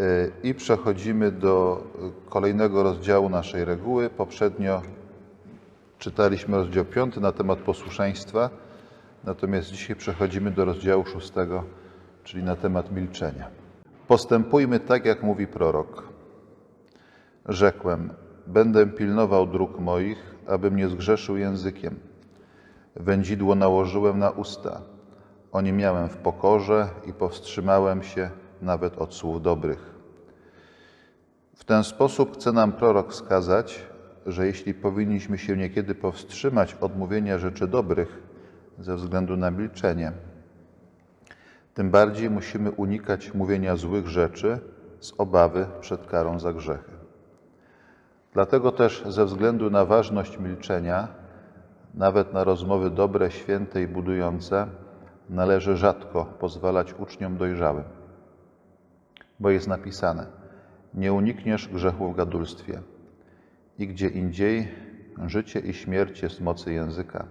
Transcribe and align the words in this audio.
Y, 0.00 0.32
I 0.42 0.54
przechodzimy 0.54 1.32
do 1.32 1.84
kolejnego 2.28 2.82
rozdziału 2.82 3.28
naszej 3.28 3.64
reguły. 3.64 4.10
Poprzednio 4.10 4.82
czytaliśmy 5.98 6.56
rozdział 6.56 6.84
5 6.84 7.16
na 7.16 7.32
temat 7.32 7.58
posłuszeństwa, 7.58 8.50
natomiast 9.24 9.70
dzisiaj 9.70 9.96
przechodzimy 9.96 10.50
do 10.50 10.64
rozdziału 10.64 11.06
6, 11.06 11.32
czyli 12.24 12.42
na 12.42 12.56
temat 12.56 12.92
milczenia. 12.92 13.48
Postępujmy 14.08 14.80
tak, 14.80 15.04
jak 15.04 15.22
mówi 15.22 15.46
prorok. 15.46 16.08
Rzekłem, 17.48 18.12
będę 18.46 18.86
pilnował 18.86 19.46
dróg 19.46 19.78
moich, 19.78 20.34
abym 20.46 20.76
nie 20.76 20.88
zgrzeszył 20.88 21.36
językiem. 21.36 21.98
Wędzidło 22.96 23.54
nałożyłem 23.54 24.18
na 24.18 24.30
usta. 24.30 24.80
O 25.52 25.60
nie 25.60 25.72
miałem 25.72 26.08
w 26.08 26.16
pokorze 26.16 26.88
i 27.06 27.12
powstrzymałem 27.12 28.02
się 28.02 28.30
nawet 28.62 28.98
od 28.98 29.14
słów 29.14 29.42
dobrych. 29.42 29.89
W 31.60 31.64
ten 31.64 31.84
sposób 31.84 32.34
chce 32.34 32.52
nam 32.52 32.72
prorok 32.72 33.12
wskazać, 33.12 33.86
że 34.26 34.46
jeśli 34.46 34.74
powinniśmy 34.74 35.38
się 35.38 35.56
niekiedy 35.56 35.94
powstrzymać 35.94 36.76
od 36.80 36.96
mówienia 36.96 37.38
rzeczy 37.38 37.68
dobrych 37.68 38.22
ze 38.78 38.96
względu 38.96 39.36
na 39.36 39.50
milczenie, 39.50 40.12
tym 41.74 41.90
bardziej 41.90 42.30
musimy 42.30 42.70
unikać 42.70 43.34
mówienia 43.34 43.76
złych 43.76 44.08
rzeczy 44.08 44.58
z 45.00 45.12
obawy 45.18 45.66
przed 45.80 46.06
karą 46.06 46.38
za 46.38 46.52
grzechy. 46.52 46.92
Dlatego 48.32 48.72
też 48.72 49.04
ze 49.08 49.24
względu 49.24 49.70
na 49.70 49.84
ważność 49.84 50.38
milczenia, 50.38 51.08
nawet 51.94 52.32
na 52.32 52.44
rozmowy 52.44 52.90
dobre, 52.90 53.30
święte 53.30 53.82
i 53.82 53.86
budujące, 53.86 54.66
należy 55.30 55.76
rzadko 55.76 56.24
pozwalać 56.24 56.94
uczniom 56.98 57.36
dojrzałym. 57.36 57.84
Bo 59.40 59.50
jest 59.50 59.68
napisane: 59.68 60.39
Nie 60.94 61.12
unikniesz 61.12 61.68
grzechu 61.68 62.12
w 62.12 62.16
gadulstwie. 62.16 62.80
I 63.78 63.88
gdzie 63.88 64.08
indziej 64.08 64.68
życie 65.26 65.60
i 65.60 65.74
śmierć 65.74 66.22
jest 66.22 66.40
mocy 66.40 66.72
języka. 66.72 67.26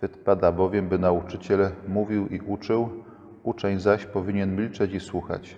Wypada 0.00 0.52
bowiem, 0.52 0.88
by 0.88 0.98
nauczyciel 0.98 1.70
mówił 1.88 2.26
i 2.26 2.40
uczył, 2.40 2.90
uczeń 3.42 3.80
zaś 3.80 4.06
powinien 4.06 4.56
milczeć 4.56 4.94
i 4.94 5.00
słuchać. 5.00 5.56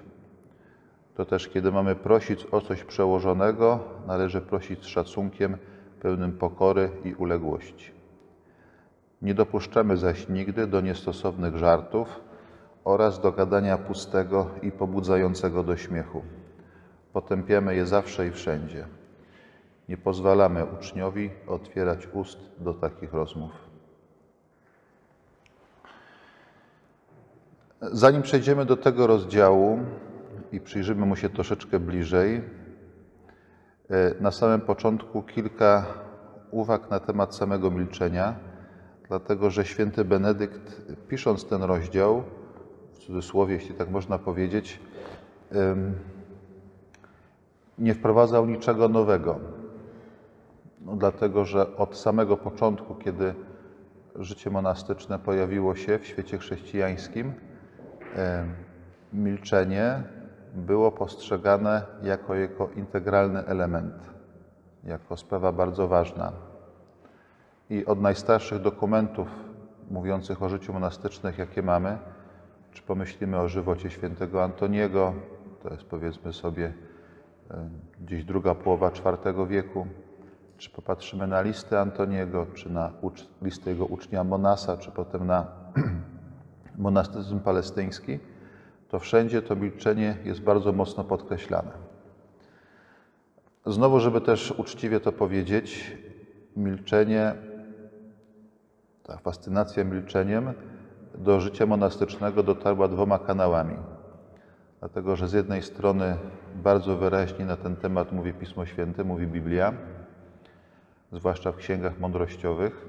To 1.14 1.24
też, 1.24 1.48
kiedy 1.48 1.72
mamy 1.72 1.94
prosić 1.94 2.46
o 2.50 2.60
coś 2.60 2.84
przełożonego, 2.84 3.80
należy 4.06 4.40
prosić 4.40 4.82
z 4.82 4.86
szacunkiem, 4.86 5.56
pełnym 6.00 6.32
pokory 6.32 6.90
i 7.04 7.14
uległości. 7.14 7.92
Nie 9.22 9.34
dopuszczamy 9.34 9.96
zaś 9.96 10.28
nigdy 10.28 10.66
do 10.66 10.80
niestosownych 10.80 11.56
żartów 11.56 12.20
oraz 12.84 13.20
do 13.20 13.32
gadania 13.32 13.78
pustego 13.78 14.50
i 14.62 14.72
pobudzającego 14.72 15.64
do 15.64 15.76
śmiechu. 15.76 16.22
Potępiamy 17.12 17.76
je 17.76 17.86
zawsze 17.86 18.26
i 18.26 18.30
wszędzie. 18.30 18.86
Nie 19.88 19.96
pozwalamy 19.96 20.64
uczniowi 20.64 21.30
otwierać 21.46 22.08
ust 22.12 22.38
do 22.58 22.74
takich 22.74 23.12
rozmów. 23.12 23.50
Zanim 27.80 28.22
przejdziemy 28.22 28.64
do 28.64 28.76
tego 28.76 29.06
rozdziału 29.06 29.78
i 30.52 30.60
przyjrzymy 30.60 31.06
mu 31.06 31.16
się 31.16 31.28
troszeczkę 31.28 31.80
bliżej, 31.80 32.36
e, 33.90 34.14
na 34.20 34.30
samym 34.30 34.60
początku 34.60 35.22
kilka 35.22 35.86
uwag 36.50 36.90
na 36.90 37.00
temat 37.00 37.34
samego 37.34 37.70
milczenia, 37.70 38.34
dlatego 39.08 39.50
że 39.50 39.64
święty 39.64 40.04
Benedykt, 40.04 40.82
pisząc 41.08 41.44
ten 41.44 41.62
rozdział, 41.62 42.22
w 42.92 42.98
cudzysłowie, 42.98 43.54
jeśli 43.54 43.74
tak 43.74 43.90
można 43.90 44.18
powiedzieć, 44.18 44.80
nie 47.78 47.94
wprowadzał 47.94 48.46
niczego 48.46 48.88
nowego. 48.88 49.38
No, 50.80 50.96
dlatego, 50.96 51.44
że 51.44 51.76
od 51.76 51.96
samego 51.96 52.36
początku, 52.36 52.94
kiedy 52.94 53.34
życie 54.16 54.50
monastyczne 54.50 55.18
pojawiło 55.18 55.74
się 55.74 55.98
w 55.98 56.06
świecie 56.06 56.38
chrześcijańskim, 56.38 57.32
milczenie 59.12 60.02
było 60.54 60.92
postrzegane 60.92 61.82
jako 62.02 62.34
jego 62.34 62.68
integralny 62.76 63.46
element, 63.46 63.94
jako 64.84 65.16
sprawa 65.16 65.52
bardzo 65.52 65.88
ważna. 65.88 66.32
I 67.70 67.86
od 67.86 68.00
najstarszych 68.00 68.62
dokumentów 68.62 69.28
mówiących 69.90 70.42
o 70.42 70.48
życiu 70.48 70.72
monastycznych, 70.72 71.38
jakie 71.38 71.62
mamy, 71.62 71.98
czy 72.72 72.82
pomyślimy 72.82 73.38
o 73.38 73.48
żywocie 73.48 73.90
świętego 73.90 74.44
Antoniego, 74.44 75.14
to 75.62 75.70
jest 75.70 75.84
powiedzmy 75.84 76.32
sobie 76.32 76.72
gdzieś 78.00 78.24
druga 78.24 78.54
połowa 78.54 78.90
IV 78.90 79.46
wieku, 79.46 79.86
czy 80.58 80.70
popatrzymy 80.70 81.26
na 81.26 81.42
listę 81.42 81.80
Antoniego, 81.80 82.46
czy 82.54 82.70
na 82.70 82.92
listę 83.42 83.70
jego 83.70 83.86
ucznia 83.86 84.24
Monasa, 84.24 84.76
czy 84.76 84.90
potem 84.90 85.26
na 85.26 85.46
monastyzm 86.78 87.40
palestyński, 87.40 88.18
to 88.88 88.98
wszędzie 88.98 89.42
to 89.42 89.56
milczenie 89.56 90.16
jest 90.24 90.40
bardzo 90.40 90.72
mocno 90.72 91.04
podkreślane. 91.04 91.70
Znowu, 93.66 94.00
żeby 94.00 94.20
też 94.20 94.50
uczciwie 94.50 95.00
to 95.00 95.12
powiedzieć, 95.12 95.96
milczenie, 96.56 97.34
ta 99.02 99.16
fascynacja 99.16 99.84
milczeniem 99.84 100.52
do 101.14 101.40
życia 101.40 101.66
monastycznego 101.66 102.42
dotarła 102.42 102.88
dwoma 102.88 103.18
kanałami. 103.18 103.76
Dlatego, 104.82 105.16
że 105.16 105.28
z 105.28 105.32
jednej 105.32 105.62
strony 105.62 106.16
bardzo 106.54 106.96
wyraźnie 106.96 107.44
na 107.44 107.56
ten 107.56 107.76
temat 107.76 108.12
mówi 108.12 108.32
Pismo 108.32 108.66
Święte, 108.66 109.04
mówi 109.04 109.26
Biblia, 109.26 109.72
zwłaszcza 111.12 111.52
w 111.52 111.56
księgach 111.56 112.00
mądrościowych. 112.00 112.88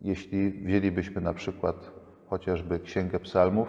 Jeśli 0.00 0.50
wzięlibyśmy 0.50 1.20
na 1.20 1.34
przykład 1.34 1.90
chociażby 2.30 2.80
Księgę 2.80 3.20
Psalmów, 3.20 3.68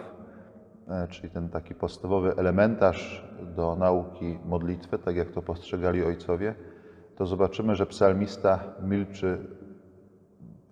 e, 0.88 1.08
czyli 1.08 1.30
ten 1.30 1.48
taki 1.48 1.74
podstawowy 1.74 2.36
elementarz 2.36 3.28
do 3.56 3.76
nauki 3.76 4.38
modlitwy, 4.44 4.98
tak 4.98 5.16
jak 5.16 5.30
to 5.30 5.42
postrzegali 5.42 6.04
ojcowie, 6.04 6.54
to 7.16 7.26
zobaczymy, 7.26 7.74
że 7.74 7.86
psalmista 7.86 8.64
milczy 8.82 9.38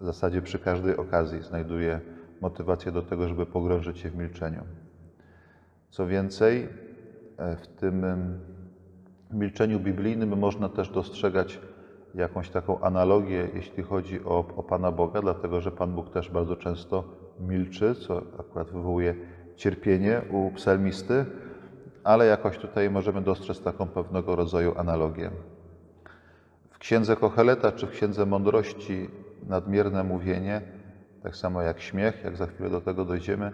w 0.00 0.04
zasadzie 0.04 0.42
przy 0.42 0.58
każdej 0.58 0.96
okazji, 0.96 1.42
znajduje 1.42 2.00
motywację 2.40 2.92
do 2.92 3.02
tego, 3.02 3.28
żeby 3.28 3.46
pogrążyć 3.46 3.98
się 3.98 4.10
w 4.10 4.16
milczeniu. 4.16 4.64
Co 5.94 6.06
więcej, 6.06 6.68
e, 7.36 7.56
w 7.56 7.66
tym 7.66 8.04
milczeniu 9.30 9.80
biblijnym 9.80 10.38
można 10.38 10.68
też 10.68 10.88
dostrzegać 10.88 11.60
jakąś 12.14 12.50
taką 12.50 12.80
analogię, 12.80 13.48
jeśli 13.54 13.82
chodzi 13.82 14.24
o, 14.24 14.38
o 14.56 14.62
Pana 14.62 14.92
Boga, 14.92 15.20
dlatego 15.20 15.60
że 15.60 15.70
Pan 15.70 15.94
Bóg 15.94 16.10
też 16.10 16.30
bardzo 16.30 16.56
często 16.56 17.04
milczy, 17.40 17.94
co 17.94 18.22
akurat 18.38 18.70
wywołuje 18.70 19.14
cierpienie 19.56 20.22
u 20.30 20.50
psalmisty, 20.50 21.26
ale 22.04 22.26
jakoś 22.26 22.58
tutaj 22.58 22.90
możemy 22.90 23.22
dostrzec 23.22 23.60
taką 23.60 23.86
pewnego 23.86 24.36
rodzaju 24.36 24.78
analogię. 24.78 25.30
W 26.70 26.78
księdze 26.78 27.16
Kocheleta 27.16 27.72
czy 27.72 27.86
w 27.86 27.90
księdze 27.90 28.26
Mądrości 28.26 29.10
nadmierne 29.48 30.04
mówienie, 30.04 30.62
tak 31.22 31.36
samo 31.36 31.62
jak 31.62 31.80
śmiech, 31.80 32.24
jak 32.24 32.36
za 32.36 32.46
chwilę 32.46 32.70
do 32.70 32.80
tego 32.80 33.04
dojdziemy, 33.04 33.52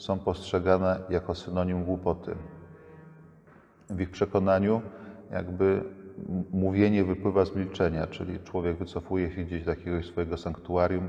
są 0.00 0.18
postrzegane 0.18 1.00
jako 1.10 1.34
synonim 1.34 1.84
głupoty. 1.84 2.34
W 3.90 4.00
ich 4.00 4.10
przekonaniu, 4.10 4.82
jakby 5.30 5.82
mówienie 6.52 7.04
wypływa 7.04 7.44
z 7.44 7.56
milczenia, 7.56 8.06
czyli 8.06 8.38
człowiek 8.38 8.76
wycofuje 8.76 9.32
się 9.32 9.44
gdzieś 9.44 9.64
do 9.64 9.70
jakiegoś 9.70 10.06
swojego 10.06 10.36
sanktuarium, 10.36 11.08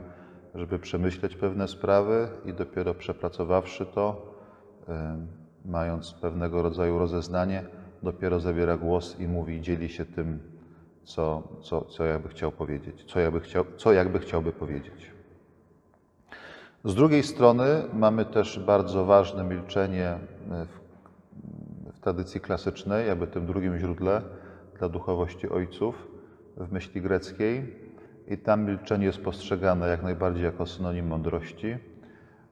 żeby 0.55 0.79
przemyśleć 0.79 1.35
pewne 1.35 1.67
sprawy 1.67 2.27
i 2.45 2.53
dopiero 2.53 2.93
przepracowawszy 2.93 3.85
to, 3.85 4.35
mając 5.65 6.13
pewnego 6.13 6.61
rodzaju 6.61 6.99
rozeznanie, 6.99 7.63
dopiero 8.03 8.39
zabiera 8.39 8.77
głos 8.77 9.19
i 9.19 9.27
mówi, 9.27 9.61
dzieli 9.61 9.89
się 9.89 10.05
tym, 10.05 10.39
co, 11.03 11.43
co, 11.61 11.81
co 11.81 12.05
jakby 12.05 12.29
chciał 12.29 12.51
powiedzieć, 12.51 13.03
co 13.03 13.19
jakby, 13.19 13.39
chciał, 13.39 13.65
co 13.77 13.93
jakby 13.93 14.19
chciałby 14.19 14.51
powiedzieć. 14.51 15.10
Z 16.85 16.95
drugiej 16.95 17.23
strony 17.23 17.65
mamy 17.93 18.25
też 18.25 18.59
bardzo 18.59 19.05
ważne 19.05 19.43
milczenie 19.43 20.17
w, 20.49 21.95
w 21.95 21.99
tradycji 21.99 22.41
klasycznej, 22.41 23.07
jakby 23.07 23.27
tym 23.27 23.45
drugim 23.45 23.77
źródle 23.77 24.21
dla 24.79 24.89
duchowości 24.89 25.49
ojców 25.49 26.07
w 26.57 26.71
myśli 26.71 27.01
greckiej 27.01 27.75
i 28.27 28.37
tam 28.37 28.65
milczenie 28.65 29.05
jest 29.05 29.21
postrzegane 29.21 29.87
jak 29.87 30.03
najbardziej 30.03 30.43
jako 30.43 30.65
synonim 30.65 31.07
mądrości. 31.07 31.77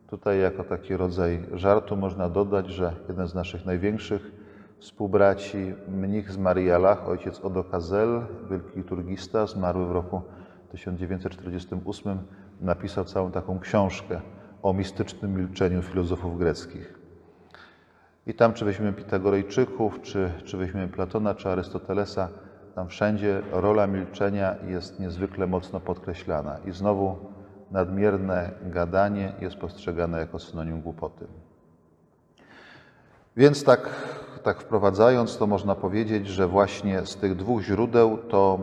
Tutaj 0.07 0.39
jako 0.39 0.63
taki 0.63 0.97
rodzaj 0.97 1.43
żartu 1.53 1.97
można 1.97 2.29
dodać, 2.29 2.67
że 2.67 2.93
jeden 3.09 3.27
z 3.27 3.35
naszych 3.35 3.65
największych 3.65 4.31
współbraci, 4.79 5.73
mnich 5.87 6.31
z 6.31 6.37
Marialach, 6.37 7.09
ojciec 7.09 7.39
Odokazel, 7.39 8.21
wielki 8.49 8.77
liturgista, 8.77 9.45
zmarły 9.47 9.85
w 9.85 9.91
roku 9.91 10.21
1948, 10.71 12.19
napisał 12.61 13.05
całą 13.05 13.31
taką 13.31 13.59
książkę 13.59 14.21
o 14.63 14.73
mistycznym 14.73 15.35
milczeniu 15.35 15.81
filozofów 15.81 16.37
greckich. 16.37 16.99
I 18.27 18.33
tam, 18.33 18.53
czy 18.53 18.65
weźmiemy 18.65 18.93
Pitagorejczyków, 18.93 20.01
czy, 20.01 20.31
czy 20.45 20.57
weźmiemy 20.57 20.87
Platona, 20.87 21.35
czy 21.35 21.49
Arystotelesa, 21.49 22.29
tam 22.75 22.87
wszędzie 22.87 23.41
rola 23.51 23.87
milczenia 23.87 24.55
jest 24.67 24.99
niezwykle 24.99 25.47
mocno 25.47 25.79
podkreślana. 25.79 26.57
I 26.65 26.71
znowu 26.71 27.17
nadmierne 27.71 28.51
gadanie 28.61 29.33
jest 29.41 29.55
postrzegane 29.55 30.19
jako 30.19 30.39
synonim 30.39 30.81
głupoty. 30.81 31.27
Więc 33.37 33.63
tak, 33.63 33.89
tak 34.43 34.61
wprowadzając, 34.61 35.37
to 35.37 35.47
można 35.47 35.75
powiedzieć, 35.75 36.27
że 36.27 36.47
właśnie 36.47 37.05
z 37.05 37.15
tych 37.15 37.35
dwóch 37.35 37.61
źródeł 37.61 38.17
to 38.17 38.59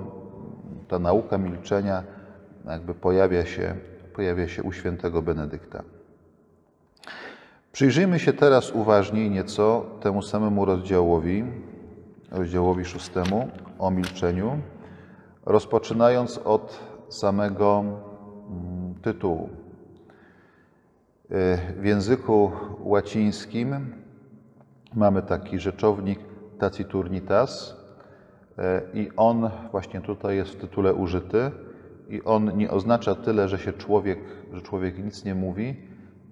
ta 0.88 0.98
nauka 0.98 1.38
milczenia 1.38 2.02
jakby 2.66 2.94
pojawia 2.94 3.46
się, 3.46 3.74
pojawia 4.14 4.48
się 4.48 4.62
u 4.62 4.72
świętego 4.72 5.22
Benedykta. 5.22 5.82
Przyjrzyjmy 7.72 8.18
się 8.18 8.32
teraz 8.32 8.70
uważniej 8.70 9.30
nieco 9.30 9.86
temu 10.00 10.22
samemu 10.22 10.64
rozdziałowi, 10.64 11.44
rozdziałowi 12.30 12.84
szóstemu 12.84 13.48
o 13.78 13.90
milczeniu, 13.90 14.58
rozpoczynając 15.46 16.38
od 16.38 16.80
samego 17.08 17.78
mm, 17.80 18.94
tytułu. 19.02 19.48
W 21.80 21.84
języku 21.84 22.52
łacińskim 22.80 23.94
mamy 24.94 25.22
taki 25.22 25.58
rzeczownik 25.58 26.18
taciturnitas 26.58 27.76
i 28.94 29.10
on 29.16 29.50
właśnie 29.70 30.00
tutaj 30.00 30.36
jest 30.36 30.50
w 30.50 30.60
tytule 30.60 30.94
użyty 30.94 31.50
i 32.08 32.22
on 32.22 32.56
nie 32.56 32.70
oznacza 32.70 33.14
tyle, 33.14 33.48
że 33.48 33.58
się 33.58 33.72
człowiek, 33.72 34.18
że 34.52 34.62
człowiek 34.62 34.98
nic 34.98 35.24
nie 35.24 35.34
mówi, 35.34 35.76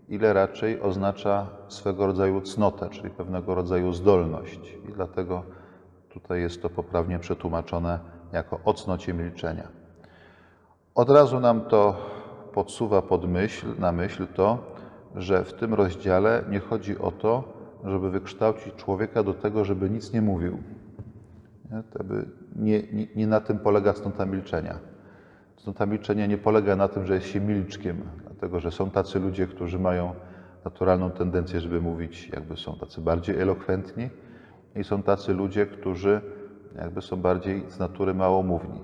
ile 0.08 0.32
raczej 0.32 0.80
oznacza 0.80 1.46
swego 1.68 2.06
rodzaju 2.06 2.40
cnotę, 2.40 2.90
czyli 2.90 3.10
pewnego 3.10 3.54
rodzaju 3.54 3.92
zdolność. 3.92 4.78
I 4.88 4.92
dlatego 4.92 5.42
tutaj 6.08 6.40
jest 6.40 6.62
to 6.62 6.70
poprawnie 6.70 7.18
przetłumaczone 7.18 7.98
jako 8.32 8.60
o 8.64 8.74
cnocie 8.74 9.14
milczenia. 9.14 9.68
Od 10.94 11.10
razu 11.10 11.40
nam 11.40 11.60
to 11.60 11.96
podsuwa 12.52 13.02
pod 13.02 13.28
myśl, 13.28 13.66
na 13.78 13.92
myśl 13.92 14.26
to, 14.34 14.58
że 15.14 15.44
w 15.44 15.52
tym 15.52 15.74
rozdziale 15.74 16.44
nie 16.50 16.60
chodzi 16.60 16.98
o 16.98 17.10
to, 17.10 17.44
żeby 17.84 18.10
wykształcić 18.10 18.74
człowieka 18.74 19.22
do 19.22 19.34
tego, 19.34 19.64
żeby 19.64 19.90
nic 19.90 20.12
nie 20.12 20.22
mówił. 20.22 20.58
Nie, 22.56 22.82
nie, 22.82 23.06
nie 23.16 23.26
na 23.26 23.40
tym 23.40 23.58
polega 23.58 23.92
cnota 23.92 24.26
milczenia. 24.26 24.78
Cnota 25.64 25.86
milczenia 25.86 26.26
nie 26.26 26.38
polega 26.38 26.76
na 26.76 26.88
tym, 26.88 27.06
że 27.06 27.14
jest 27.14 27.26
się 27.26 27.40
milczkiem, 27.40 28.02
dlatego 28.26 28.60
że 28.60 28.70
są 28.70 28.90
tacy 28.90 29.20
ludzie, 29.20 29.46
którzy 29.46 29.78
mają 29.78 30.14
naturalną 30.64 31.10
tendencję, 31.10 31.60
żeby 31.60 31.80
mówić, 31.80 32.28
jakby 32.28 32.56
są 32.56 32.76
tacy 32.76 33.00
bardziej 33.00 33.40
elokwentni, 33.40 34.10
i 34.76 34.84
są 34.84 35.02
tacy 35.02 35.34
ludzie, 35.34 35.66
którzy 35.66 36.20
jakby 36.76 37.02
są 37.02 37.16
bardziej 37.16 37.64
z 37.68 37.78
natury 37.78 38.14
małomówni. 38.14 38.80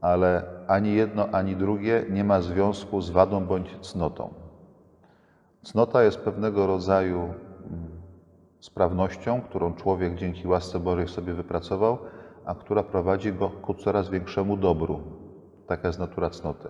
Ale 0.00 0.44
ani 0.68 0.94
jedno, 0.94 1.28
ani 1.28 1.56
drugie 1.56 2.04
nie 2.10 2.24
ma 2.24 2.40
związku 2.40 3.00
z 3.00 3.10
wadą 3.10 3.46
bądź 3.46 3.78
cnotą. 3.80 4.34
Cnota 5.62 6.02
jest 6.02 6.20
pewnego 6.20 6.66
rodzaju 6.66 7.18
mm, 7.20 7.34
sprawnością, 8.60 9.40
którą 9.40 9.74
człowiek 9.74 10.14
dzięki 10.14 10.48
łasce 10.48 10.80
Bożej 10.80 11.08
sobie 11.08 11.34
wypracował, 11.34 11.98
a 12.44 12.54
która 12.54 12.82
prowadzi 12.82 13.32
go 13.32 13.50
ku 13.50 13.74
coraz 13.74 14.10
większemu 14.10 14.56
dobru. 14.56 15.21
Taka 15.72 15.88
jest 15.88 15.98
natura 15.98 16.30
cnoty. 16.30 16.68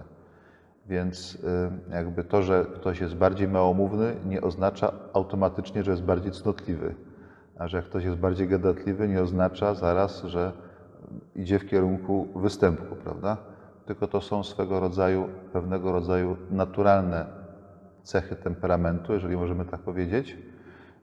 Więc 0.86 1.34
y, 1.34 1.94
jakby 1.94 2.24
to, 2.24 2.42
że 2.42 2.66
ktoś 2.74 3.00
jest 3.00 3.14
bardziej 3.14 3.48
małomówny, 3.48 4.14
nie 4.26 4.40
oznacza 4.40 4.92
automatycznie, 5.12 5.82
że 5.82 5.90
jest 5.90 6.02
bardziej 6.02 6.32
cnotliwy. 6.32 6.94
A 7.58 7.68
że 7.68 7.82
ktoś 7.82 8.04
jest 8.04 8.16
bardziej 8.16 8.48
gadatliwy, 8.48 9.08
nie 9.08 9.22
oznacza 9.22 9.74
zaraz, 9.74 10.24
że 10.24 10.52
idzie 11.36 11.58
w 11.58 11.66
kierunku 11.66 12.28
występu, 12.34 12.96
prawda? 12.96 13.36
Tylko 13.86 14.06
to 14.06 14.20
są 14.20 14.44
swego 14.44 14.80
rodzaju, 14.80 15.28
pewnego 15.52 15.92
rodzaju 15.92 16.36
naturalne 16.50 17.26
cechy 18.02 18.36
temperamentu, 18.36 19.12
jeżeli 19.12 19.36
możemy 19.36 19.64
tak 19.64 19.80
powiedzieć, 19.80 20.38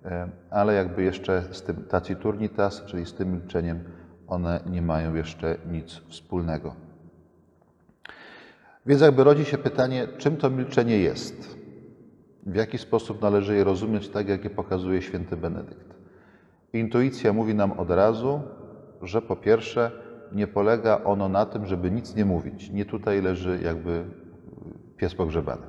e, 0.06 0.30
ale 0.50 0.74
jakby 0.74 1.04
jeszcze 1.04 1.44
z 1.52 1.64
tym 1.64 1.76
taciturnitas, 1.76 2.86
czyli 2.86 3.06
z 3.06 3.14
tym 3.14 3.32
milczeniem, 3.32 3.84
one 4.28 4.60
nie 4.66 4.82
mają 4.82 5.14
jeszcze 5.14 5.58
nic 5.72 6.02
wspólnego. 6.10 6.89
Więc 8.86 9.02
jakby 9.02 9.24
rodzi 9.24 9.46
się 9.46 9.58
pytanie, 9.58 10.08
czym 10.18 10.38
to 10.38 10.50
milczenie 10.50 10.98
jest? 10.98 11.58
W 12.46 12.56
jaki 12.56 12.78
sposób 12.78 13.22
należy 13.22 13.56
je 13.56 13.64
rozumieć, 13.64 14.10
tak 14.10 14.30
jak 14.30 14.44
je 14.44 14.50
pokazuje 14.50 15.02
święty 15.02 15.38
Benedykt? 15.38 15.94
Intuicja 16.74 17.34
mówi 17.34 17.56
nam 17.56 17.72
od 17.72 17.92
razu, 17.92 18.42
że 19.02 19.22
po 19.22 19.36
pierwsze 19.36 19.92
nie 20.32 20.48
polega 20.48 21.02
ono 21.04 21.30
na 21.30 21.46
tym, 21.46 21.66
żeby 21.66 21.92
nic 21.92 22.16
nie 22.16 22.26
mówić. 22.26 22.70
Nie 22.70 22.86
tutaj 22.86 23.22
leży 23.22 23.60
jakby 23.64 24.04
pies 24.98 25.16
pogrzebany. 25.16 25.62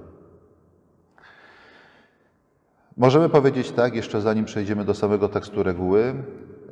Możemy 2.97 3.29
powiedzieć 3.29 3.71
tak, 3.71 3.95
jeszcze 3.95 4.21
zanim 4.21 4.45
przejdziemy 4.45 4.85
do 4.85 4.95
samego 4.95 5.29
tekstu 5.29 5.63
reguły, 5.63 6.15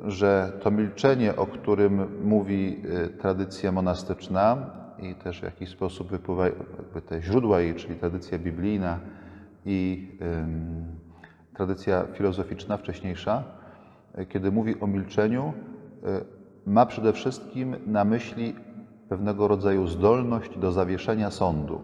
że 0.05 0.51
to 0.61 0.71
milczenie, 0.71 1.35
o 1.35 1.45
którym 1.45 2.23
mówi 2.23 2.81
y, 3.05 3.09
tradycja 3.09 3.71
monastyczna 3.71 4.71
i 5.01 5.15
też 5.15 5.39
w 5.39 5.43
jakiś 5.43 5.69
sposób 5.69 6.09
wypływa 6.09 6.45
jakby 6.45 7.01
te 7.01 7.21
źródła 7.21 7.61
jej, 7.61 7.75
czyli 7.75 7.95
tradycja 7.95 8.39
biblijna 8.39 8.99
i 9.65 10.07
tradycja 11.53 12.05
filozoficzna 12.13 12.77
wcześniejsza, 12.77 13.43
kiedy 14.29 14.51
mówi 14.51 14.79
o 14.79 14.87
milczeniu, 14.87 15.53
y, 16.65 16.69
ma 16.69 16.85
przede 16.85 17.13
wszystkim 17.13 17.75
na 17.87 18.05
myśli 18.05 18.55
pewnego 19.09 19.47
rodzaju 19.47 19.87
zdolność 19.87 20.57
do 20.57 20.71
zawieszenia 20.71 21.31
sądu. 21.31 21.81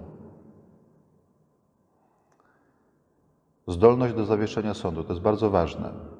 Zdolność 3.67 4.13
do 4.13 4.25
zawieszenia 4.25 4.73
sądu 4.73 5.03
to 5.03 5.13
jest 5.13 5.23
bardzo 5.23 5.50
ważne. 5.50 6.14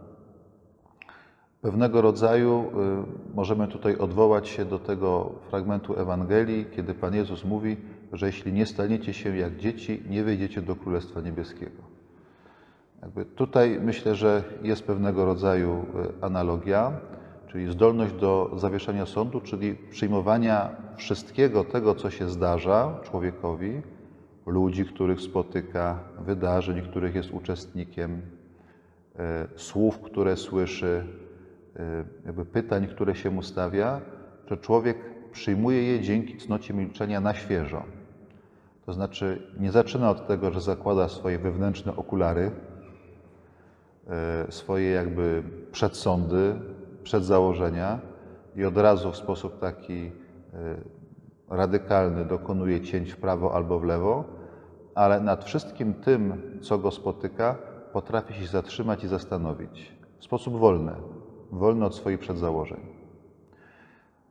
Pewnego 1.65 2.01
rodzaju 2.01 2.65
y, 3.31 3.35
możemy 3.35 3.67
tutaj 3.67 3.97
odwołać 3.97 4.47
się 4.47 4.65
do 4.65 4.79
tego 4.79 5.31
fragmentu 5.50 6.00
Ewangelii, 6.00 6.65
kiedy 6.75 6.94
Pan 6.94 7.15
Jezus 7.15 7.45
mówi, 7.45 7.77
że 8.13 8.25
jeśli 8.25 8.53
nie 8.53 8.65
staniecie 8.65 9.13
się 9.13 9.38
jak 9.38 9.57
dzieci, 9.57 10.03
nie 10.09 10.23
wejdziecie 10.23 10.62
do 10.62 10.75
Królestwa 10.75 11.21
Niebieskiego. 11.21 11.81
Jakby 13.01 13.25
tutaj 13.25 13.79
myślę, 13.81 14.15
że 14.15 14.44
jest 14.63 14.83
pewnego 14.83 15.25
rodzaju 15.25 15.85
e, 16.21 16.25
analogia, 16.25 16.91
czyli 17.47 17.71
zdolność 17.71 18.13
do 18.13 18.51
zawieszenia 18.57 19.06
sądu, 19.06 19.42
czyli 19.42 19.75
przyjmowania 19.75 20.69
wszystkiego 20.95 21.63
tego, 21.63 21.95
co 21.95 22.09
się 22.09 22.30
zdarza 22.30 22.99
człowiekowi, 23.04 23.81
ludzi, 24.45 24.85
których 24.85 25.21
spotyka, 25.21 25.99
wydarzeń, 26.25 26.81
których 26.81 27.16
jest 27.16 27.31
uczestnikiem, 27.31 28.21
e, 29.19 29.47
słów, 29.56 29.99
które 29.99 30.37
słyszy, 30.37 31.24
jakby 32.25 32.45
pytań, 32.45 32.87
które 32.87 33.15
się 33.15 33.31
mu 33.31 33.41
stawia, 33.41 34.01
że 34.47 34.57
człowiek 34.57 34.97
przyjmuje 35.31 35.83
je 35.83 36.01
dzięki 36.01 36.37
cnocie 36.37 36.73
milczenia 36.73 37.21
na 37.21 37.33
świeżo. 37.33 37.83
To 38.85 38.94
znaczy 38.94 39.51
nie 39.59 39.71
zaczyna 39.71 40.09
od 40.09 40.27
tego, 40.27 40.51
że 40.51 40.61
zakłada 40.61 41.09
swoje 41.09 41.39
wewnętrzne 41.39 41.95
okulary, 41.95 42.51
E, 44.09 44.51
swoje 44.51 44.89
jakby 44.89 45.44
przedsądy, 45.71 46.55
przedzałożenia 47.03 47.99
i 48.55 48.65
od 48.65 48.77
razu 48.77 49.11
w 49.11 49.15
sposób 49.15 49.59
taki 49.59 49.94
e, 49.94 50.11
radykalny 51.49 52.25
dokonuje 52.25 52.81
cięć 52.81 53.11
w 53.11 53.17
prawo 53.17 53.53
albo 53.55 53.79
w 53.79 53.83
lewo, 53.83 54.23
ale 54.95 55.19
nad 55.19 55.44
wszystkim 55.44 55.94
tym, 55.94 56.41
co 56.61 56.77
go 56.77 56.91
spotyka, 56.91 57.57
potrafi 57.94 58.33
się 58.33 58.47
zatrzymać 58.47 59.03
i 59.03 59.07
zastanowić 59.07 59.95
w 60.19 60.23
sposób 60.23 60.59
wolny, 60.59 60.91
wolny 61.52 61.85
od 61.85 61.95
swoich 61.95 62.19
przedzałożeń. 62.19 62.80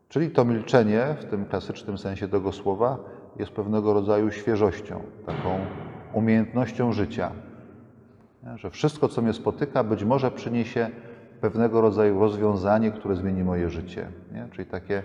Czyli 0.08 0.30
to 0.30 0.44
milczenie, 0.44 1.16
w 1.20 1.24
tym 1.24 1.44
klasycznym 1.44 1.98
sensie 1.98 2.28
tego 2.28 2.52
słowa, 2.52 2.98
jest 3.38 3.52
pewnego 3.52 3.94
rodzaju 3.94 4.30
świeżością, 4.30 5.02
taką 5.26 5.58
umiejętnością 6.12 6.92
życia 6.92 7.32
że 8.56 8.70
wszystko, 8.70 9.08
co 9.08 9.22
mnie 9.22 9.32
spotyka, 9.32 9.84
być 9.84 10.04
może 10.04 10.30
przyniesie 10.30 10.90
pewnego 11.40 11.80
rodzaju 11.80 12.20
rozwiązanie, 12.20 12.90
które 12.90 13.16
zmieni 13.16 13.44
moje 13.44 13.70
życie. 13.70 14.08
Czyli 14.52 14.68
takie 14.68 15.02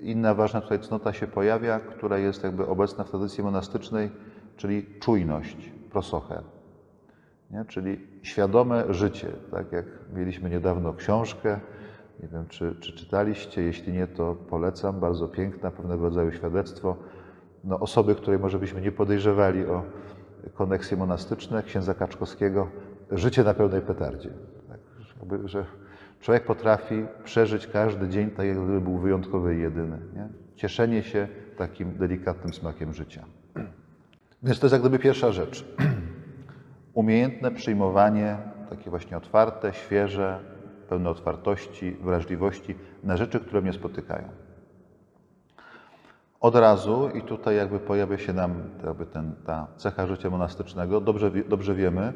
inna 0.00 0.34
ważna 0.34 0.60
tutaj 0.60 0.80
cnota 0.80 1.12
się 1.12 1.26
pojawia, 1.26 1.80
która 1.80 2.18
jest 2.18 2.44
jakby 2.44 2.66
obecna 2.66 3.04
w 3.04 3.10
tradycji 3.10 3.44
monastycznej, 3.44 4.10
czyli 4.56 4.86
czujność, 5.00 5.72
prosochę. 5.90 6.42
Nie? 7.50 7.64
Czyli 7.64 8.00
świadome 8.22 8.94
życie, 8.94 9.28
tak 9.50 9.72
jak 9.72 9.84
mieliśmy 10.14 10.50
niedawno 10.50 10.94
książkę, 10.94 11.60
nie 12.22 12.28
wiem, 12.28 12.46
czy, 12.48 12.76
czy 12.80 12.92
czytaliście, 12.92 13.62
jeśli 13.62 13.92
nie, 13.92 14.06
to 14.06 14.34
polecam, 14.34 15.00
bardzo 15.00 15.28
piękna, 15.28 15.70
pewnego 15.70 16.04
rodzaju 16.04 16.32
świadectwo 16.32 16.96
no, 17.64 17.80
osoby, 17.80 18.14
której 18.14 18.40
może 18.40 18.58
byśmy 18.58 18.80
nie 18.80 18.92
podejrzewali 18.92 19.66
o 19.66 19.82
koneksje 20.54 20.96
monastyczne 20.96 21.62
księdza 21.62 21.94
Kaczkowskiego, 21.94 22.68
życie 23.10 23.44
na 23.44 23.54
pełnej 23.54 23.80
petardzie. 23.82 24.30
Tak, 24.68 24.80
Jakby, 25.20 25.48
że 25.48 25.66
człowiek 26.20 26.44
potrafi 26.44 27.06
przeżyć 27.24 27.66
każdy 27.66 28.08
dzień 28.08 28.30
tak, 28.30 28.46
jak 28.46 28.56
gdyby 28.56 28.80
był 28.80 28.98
wyjątkowy 28.98 29.56
i 29.56 29.60
jedyny. 29.60 29.98
Nie? 30.14 30.28
Cieszenie 30.54 31.02
się 31.02 31.28
takim 31.56 31.96
delikatnym 31.96 32.54
smakiem 32.54 32.94
życia. 32.94 33.24
Więc 34.42 34.60
to 34.60 34.66
jest 34.66 34.72
jak 34.72 34.80
gdyby 34.80 34.98
pierwsza 34.98 35.32
rzecz. 35.32 35.64
Umiejętne 36.96 37.50
przyjmowanie, 37.50 38.36
takie 38.70 38.90
właśnie 38.90 39.16
otwarte, 39.16 39.72
świeże, 39.72 40.38
pełne 40.88 41.10
otwartości, 41.10 41.96
wrażliwości 42.00 42.74
na 43.04 43.16
rzeczy, 43.16 43.40
które 43.40 43.62
mnie 43.62 43.72
spotykają. 43.72 44.28
Od 46.40 46.54
razu, 46.54 47.10
i 47.14 47.22
tutaj 47.22 47.56
jakby 47.56 47.78
pojawia 47.78 48.18
się 48.18 48.32
nam 48.32 48.62
jakby 48.84 49.06
ten, 49.06 49.34
ta 49.46 49.66
cecha 49.76 50.06
życia 50.06 50.30
monastycznego, 50.30 51.00
dobrze, 51.00 51.30
dobrze 51.48 51.74
wiemy, 51.74 52.12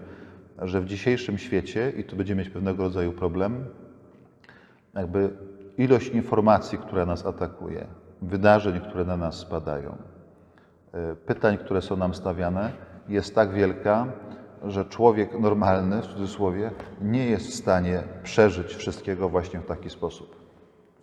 że 0.58 0.80
w 0.80 0.86
dzisiejszym 0.86 1.38
świecie, 1.38 1.90
i 1.90 2.04
tu 2.04 2.16
będziemy 2.16 2.42
mieć 2.42 2.50
pewnego 2.50 2.82
rodzaju 2.82 3.12
problem, 3.12 3.64
jakby 4.94 5.30
ilość 5.78 6.08
informacji, 6.08 6.78
która 6.78 7.06
nas 7.06 7.26
atakuje, 7.26 7.86
wydarzeń, 8.22 8.80
które 8.80 9.04
na 9.04 9.16
nas 9.16 9.34
spadają, 9.34 9.96
y, 11.12 11.16
pytań, 11.16 11.58
które 11.58 11.82
są 11.82 11.96
nam 11.96 12.14
stawiane, 12.14 12.72
jest 13.08 13.34
tak 13.34 13.52
wielka, 13.52 14.06
że 14.64 14.84
człowiek 14.84 15.40
normalny, 15.40 16.02
w 16.02 16.06
cudzysłowie, 16.06 16.70
nie 17.00 17.26
jest 17.26 17.46
w 17.46 17.54
stanie 17.54 18.02
przeżyć 18.22 18.74
wszystkiego 18.74 19.28
właśnie 19.28 19.60
w 19.60 19.66
taki 19.66 19.90
sposób. 19.90 20.36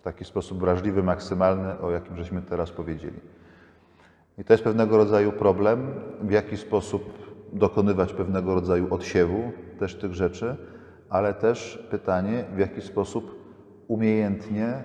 taki 0.00 0.24
sposób 0.24 0.58
wrażliwy, 0.58 1.02
maksymalny, 1.02 1.78
o 1.80 1.90
jakim 1.90 2.16
żeśmy 2.16 2.42
teraz 2.42 2.70
powiedzieli. 2.70 3.20
I 4.38 4.44
to 4.44 4.52
jest 4.52 4.64
pewnego 4.64 4.96
rodzaju 4.96 5.32
problem, 5.32 5.94
w 6.20 6.30
jaki 6.30 6.56
sposób 6.56 7.02
dokonywać 7.52 8.12
pewnego 8.12 8.54
rodzaju 8.54 8.94
odsiewu 8.94 9.52
też 9.78 9.94
tych 9.94 10.14
rzeczy, 10.14 10.56
ale 11.08 11.34
też 11.34 11.86
pytanie, 11.90 12.44
w 12.54 12.58
jaki 12.58 12.80
sposób 12.80 13.38
umiejętnie, 13.88 14.84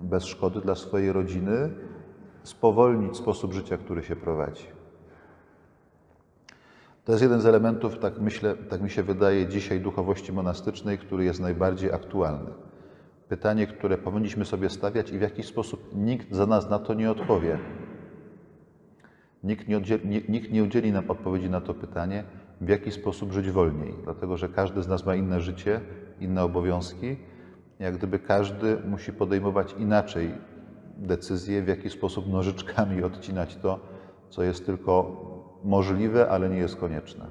bez 0.00 0.24
szkody 0.24 0.60
dla 0.60 0.74
swojej 0.74 1.12
rodziny, 1.12 1.70
spowolnić 2.42 3.16
sposób 3.16 3.52
życia, 3.52 3.76
który 3.76 4.02
się 4.02 4.16
prowadzi. 4.16 4.79
To 7.10 7.14
jest 7.14 7.22
jeden 7.22 7.40
z 7.40 7.46
elementów, 7.46 7.98
tak 7.98 8.20
myślę, 8.20 8.54
tak 8.56 8.80
mi 8.80 8.90
się 8.90 9.02
wydaje, 9.02 9.46
dzisiaj 9.46 9.80
duchowości 9.80 10.32
monastycznej, 10.32 10.98
który 10.98 11.24
jest 11.24 11.40
najbardziej 11.40 11.92
aktualny. 11.92 12.50
Pytanie, 13.28 13.66
które 13.66 13.98
powinniśmy 13.98 14.44
sobie 14.44 14.70
stawiać 14.70 15.10
i 15.10 15.18
w 15.18 15.20
jaki 15.20 15.42
sposób 15.42 15.90
nikt 15.94 16.34
za 16.34 16.46
nas 16.46 16.70
na 16.70 16.78
to 16.78 16.94
nie 16.94 17.10
odpowie. 17.10 17.58
Nikt 19.44 19.68
nie, 19.68 19.76
oddzieli, 19.76 20.08
nie, 20.08 20.20
nikt 20.28 20.52
nie 20.52 20.64
udzieli 20.64 20.92
nam 20.92 21.10
odpowiedzi 21.10 21.50
na 21.50 21.60
to 21.60 21.74
pytanie, 21.74 22.24
w 22.60 22.68
jaki 22.68 22.90
sposób 22.90 23.32
żyć 23.32 23.50
wolniej, 23.50 23.94
dlatego 24.04 24.36
że 24.36 24.48
każdy 24.48 24.82
z 24.82 24.88
nas 24.88 25.06
ma 25.06 25.14
inne 25.14 25.40
życie, 25.40 25.80
inne 26.20 26.42
obowiązki. 26.42 27.16
Jak 27.78 27.96
gdyby 27.96 28.18
każdy 28.18 28.76
musi 28.86 29.12
podejmować 29.12 29.74
inaczej 29.78 30.34
decyzje, 30.96 31.62
w 31.62 31.68
jaki 31.68 31.90
sposób 31.90 32.28
nożyczkami 32.28 33.02
odcinać 33.02 33.56
to, 33.56 33.80
co 34.28 34.42
jest 34.42 34.66
tylko 34.66 35.29
możliwe, 35.64 36.30
ale 36.30 36.48
nie 36.48 36.58
jest 36.58 36.76
konieczne. 36.76 37.26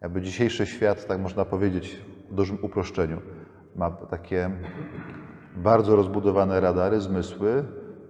Jakby 0.00 0.22
dzisiejszy 0.22 0.66
świat, 0.66 1.06
tak 1.06 1.20
można 1.20 1.44
powiedzieć 1.44 2.04
w 2.30 2.34
dużym 2.34 2.58
uproszczeniu, 2.62 3.20
ma 3.76 3.90
takie 3.90 4.50
bardzo 5.56 5.96
rozbudowane 5.96 6.60
radary, 6.60 7.00
zmysły, 7.00 7.64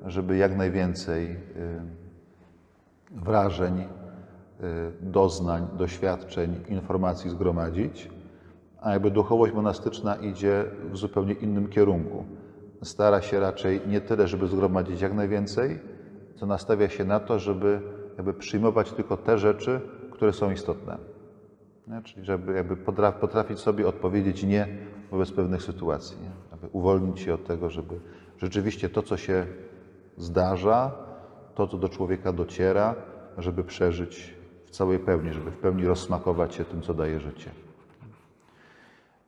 żeby 0.06 0.36
jak 0.36 0.56
najwięcej 0.56 1.30
y, 1.30 1.38
wrażeń, 3.10 3.80
y, 3.80 3.86
doznań, 5.00 5.66
doświadczeń, 5.78 6.60
informacji 6.68 7.30
zgromadzić, 7.30 8.10
a 8.80 8.92
jakby 8.92 9.10
duchowość 9.10 9.54
monastyczna 9.54 10.16
idzie 10.16 10.64
w 10.92 10.96
zupełnie 10.96 11.32
innym 11.32 11.68
kierunku. 11.68 12.24
Stara 12.82 13.22
się 13.22 13.40
raczej 13.40 13.80
nie 13.86 14.00
tyle, 14.00 14.28
żeby 14.28 14.46
zgromadzić 14.46 15.00
jak 15.00 15.14
najwięcej, 15.14 15.78
co 16.36 16.46
nastawia 16.46 16.88
się 16.88 17.04
na 17.04 17.20
to, 17.20 17.38
żeby 17.38 17.80
jakby 18.20 18.34
przyjmować 18.34 18.92
tylko 18.92 19.16
te 19.16 19.38
rzeczy, 19.38 19.80
które 20.10 20.32
są 20.32 20.50
istotne. 20.50 20.98
Nie? 21.88 22.02
Czyli 22.02 22.24
żeby 22.24 22.52
jakby 22.52 22.76
potra- 22.76 23.12
potrafić 23.12 23.58
sobie 23.58 23.88
odpowiedzieć 23.88 24.42
nie 24.42 24.68
wobec 25.10 25.32
pewnych 25.32 25.62
sytuacji. 25.62 26.16
Nie? 26.22 26.30
Aby 26.52 26.68
uwolnić 26.72 27.20
się 27.20 27.34
od 27.34 27.46
tego, 27.46 27.70
żeby 27.70 28.00
rzeczywiście 28.38 28.88
to, 28.88 29.02
co 29.02 29.16
się 29.16 29.46
zdarza, 30.16 30.92
to, 31.54 31.66
co 31.66 31.78
do 31.78 31.88
człowieka 31.88 32.32
dociera, 32.32 32.94
żeby 33.38 33.64
przeżyć 33.64 34.34
w 34.66 34.70
całej 34.70 34.98
pełni, 34.98 35.32
żeby 35.32 35.50
w 35.50 35.56
pełni 35.56 35.86
rozsmakować 35.86 36.54
się 36.54 36.64
tym, 36.64 36.82
co 36.82 36.94
daje 36.94 37.20
życie. 37.20 37.50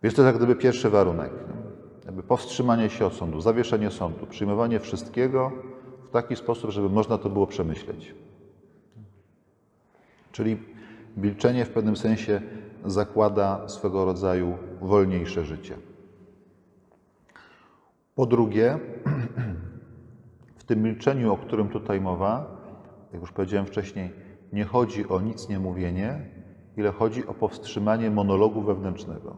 Więc 0.02 0.14
to 0.14 0.22
jest 0.22 0.34
jak 0.34 0.37
gdyby 0.37 0.56
pierwszy 0.56 0.90
warunek. 0.90 1.32
Jakby 2.06 2.22
powstrzymanie 2.22 2.90
się 2.90 3.06
od 3.06 3.14
sądu, 3.14 3.40
zawieszenie 3.40 3.90
sądu, 3.90 4.26
przyjmowanie 4.26 4.80
wszystkiego 4.80 5.52
w 6.08 6.11
taki 6.11 6.37
sposób, 6.37 6.70
żeby 6.70 6.88
można 6.88 7.18
to 7.18 7.28
było 7.28 7.46
przemyśleć. 7.46 8.14
Czyli 10.33 10.57
milczenie 11.17 11.65
w 11.65 11.71
pewnym 11.71 11.97
sensie 11.97 12.41
zakłada 12.85 13.69
swego 13.69 14.05
rodzaju 14.05 14.59
wolniejsze 14.81 15.45
życie. 15.45 15.75
Po 18.15 18.27
drugie, 18.27 18.79
w 20.61 20.65
tym 20.65 20.83
milczeniu, 20.83 21.33
o 21.33 21.37
którym 21.37 21.69
tutaj 21.69 22.01
mowa, 22.01 22.57
jak 23.12 23.21
już 23.21 23.33
powiedziałem 23.33 23.67
wcześniej, 23.67 24.11
nie 24.53 24.65
chodzi 24.65 25.09
o 25.09 25.21
nic 25.21 25.49
nie 25.49 25.59
mówienie, 25.59 26.27
ile 26.77 26.93
chodzi 26.93 27.27
o 27.27 27.35
powstrzymanie 27.35 28.11
monologu 28.11 28.62
wewnętrznego. 28.62 29.37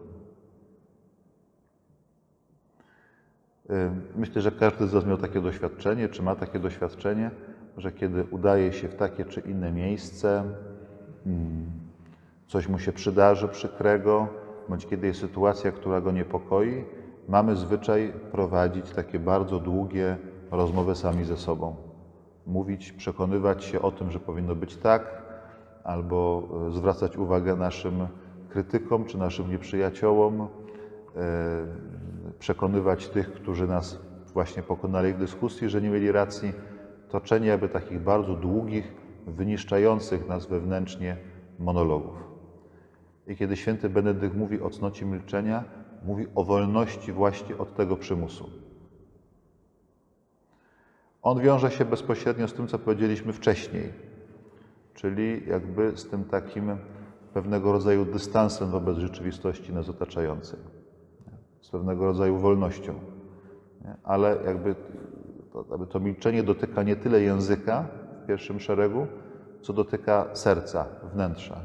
Y, 3.70 3.90
Myślę, 4.16 4.42
że 4.42 4.52
każdy 4.52 4.86
z 4.86 4.92
Was 4.92 5.06
miał 5.06 5.18
takie 5.18 5.40
doświadczenie, 5.40 6.08
czy 6.08 6.22
ma 6.22 6.36
takie 6.36 6.58
doświadczenie, 6.58 7.30
że 7.76 7.92
kiedy 7.92 8.24
udaje 8.24 8.72
się 8.72 8.88
w 8.88 8.94
takie 8.94 9.24
czy 9.24 9.40
inne 9.40 9.72
miejsce, 9.72 10.44
coś 12.46 12.68
mu 12.68 12.78
się 12.78 12.92
przydarzy 12.92 13.48
przykrego, 13.48 14.28
bądź 14.68 14.86
kiedy 14.86 15.06
jest 15.06 15.20
sytuacja, 15.20 15.72
która 15.72 16.00
go 16.00 16.12
niepokoi, 16.12 16.84
mamy 17.28 17.56
zwyczaj 17.56 18.12
prowadzić 18.32 18.90
takie 18.90 19.18
bardzo 19.18 19.58
długie 19.58 20.16
rozmowy 20.50 20.94
sami 20.94 21.24
ze 21.24 21.36
sobą. 21.36 21.76
Mówić, 22.46 22.92
przekonywać 22.92 23.64
się 23.64 23.82
o 23.82 23.90
tym, 23.90 24.10
że 24.10 24.20
powinno 24.20 24.54
być 24.54 24.76
tak, 24.76 25.22
albo 25.84 26.48
e, 26.68 26.70
zwracać 26.70 27.16
uwagę 27.16 27.56
naszym 27.56 28.06
krytykom 28.48 29.04
czy 29.04 29.18
naszym 29.18 29.50
nieprzyjaciołom, 29.50 30.40
e, 30.40 30.46
przekonywać 32.38 33.08
tych, 33.08 33.32
którzy 33.32 33.66
nas 33.66 33.98
właśnie 34.32 34.62
pokonali 34.62 35.12
w 35.12 35.18
dyskusji, 35.18 35.68
że 35.68 35.82
nie 35.82 35.90
mieli 35.90 36.12
racji. 36.12 36.52
Toczenie 37.08 37.48
jakby 37.48 37.68
takich 37.68 38.00
bardzo 38.00 38.34
długich, 38.34 39.03
wyniszczających 39.26 40.28
nas 40.28 40.46
wewnętrznie 40.46 41.16
monologów. 41.58 42.24
I 43.26 43.36
kiedy 43.36 43.56
święty 43.56 43.88
Benedykt 43.88 44.36
mówi 44.36 44.60
o 44.60 44.70
cnocie 44.70 45.06
milczenia, 45.06 45.64
mówi 46.04 46.26
o 46.34 46.44
wolności 46.44 47.12
właśnie 47.12 47.58
od 47.58 47.74
tego 47.74 47.96
przymusu. 47.96 48.50
On 51.22 51.40
wiąże 51.40 51.70
się 51.70 51.84
bezpośrednio 51.84 52.48
z 52.48 52.52
tym, 52.52 52.68
co 52.68 52.78
powiedzieliśmy 52.78 53.32
wcześniej, 53.32 53.92
czyli 54.94 55.48
jakby 55.48 55.96
z 55.96 56.08
tym 56.08 56.24
takim 56.24 56.76
pewnego 57.34 57.72
rodzaju 57.72 58.04
dystansem 58.04 58.70
wobec 58.70 58.98
rzeczywistości 58.98 59.72
nas 59.72 59.88
otaczającej, 59.88 60.60
z 61.60 61.70
pewnego 61.70 62.04
rodzaju 62.04 62.38
wolnością. 62.38 62.94
Ale 64.02 64.36
jakby 64.46 64.74
to, 65.52 65.64
jakby 65.70 65.86
to 65.86 66.00
milczenie 66.00 66.42
dotyka 66.42 66.82
nie 66.82 66.96
tyle 66.96 67.22
języka 67.22 67.88
w 68.24 68.26
pierwszym 68.26 68.60
szeregu, 68.60 69.06
co 69.62 69.72
dotyka 69.72 70.26
serca, 70.32 70.86
wnętrza. 71.14 71.60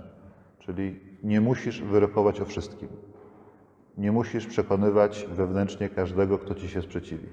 Czyli 0.60 1.00
nie 1.24 1.42
musisz 1.42 1.82
wyrokować 1.82 2.42
o 2.42 2.46
wszystkim. 2.46 2.90
Nie 3.98 4.12
musisz 4.12 4.48
przekonywać 4.48 5.28
wewnętrznie 5.32 5.90
każdego, 5.90 6.38
kto 6.38 6.56
ci 6.56 6.70
się 6.70 6.82
sprzeciwi. 6.82 7.28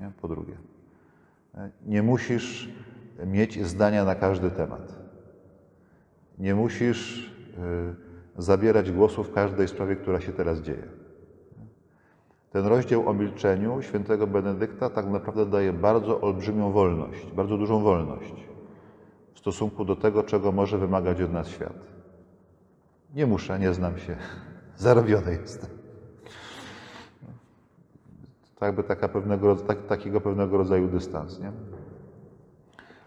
Nie? 0.00 0.12
Po 0.20 0.28
drugie. 0.28 0.54
Nie 1.86 2.02
musisz 2.02 2.68
mieć 3.26 3.66
zdania 3.66 4.04
na 4.04 4.14
każdy 4.14 4.50
temat. 4.50 4.98
Nie 6.38 6.54
musisz 6.54 7.32
y, 8.38 8.42
zabierać 8.42 8.92
głosu 8.92 9.24
w 9.24 9.32
każdej 9.32 9.68
sprawie, 9.68 9.96
która 9.96 10.20
się 10.20 10.32
teraz 10.32 10.60
dzieje. 10.60 10.82
Ten 12.52 12.66
rozdział 12.66 13.08
o 13.08 13.14
milczeniu 13.14 13.82
świętego 13.82 14.26
Benedykta 14.26 14.90
tak 14.90 15.06
naprawdę 15.06 15.46
daje 15.46 15.72
bardzo 15.72 16.20
olbrzymią 16.20 16.72
wolność, 16.72 17.26
bardzo 17.26 17.58
dużą 17.58 17.82
wolność 17.82 18.49
w 19.34 19.38
stosunku 19.38 19.84
do 19.84 19.96
tego, 19.96 20.22
czego 20.22 20.52
może 20.52 20.78
wymagać 20.78 21.20
od 21.20 21.32
nas 21.32 21.48
świat. 21.48 21.86
Nie 23.14 23.26
muszę, 23.26 23.58
nie 23.58 23.74
znam 23.74 23.98
się, 23.98 24.16
zarobiony 24.76 25.38
jestem. 25.42 25.70
To 28.58 28.66
jakby 28.66 28.82
taka 28.82 29.08
pewnego, 29.08 29.56
tak, 29.56 29.86
takiego 29.86 30.20
pewnego 30.20 30.56
rodzaju 30.56 30.88
dystans, 30.88 31.40
nie? 31.40 31.52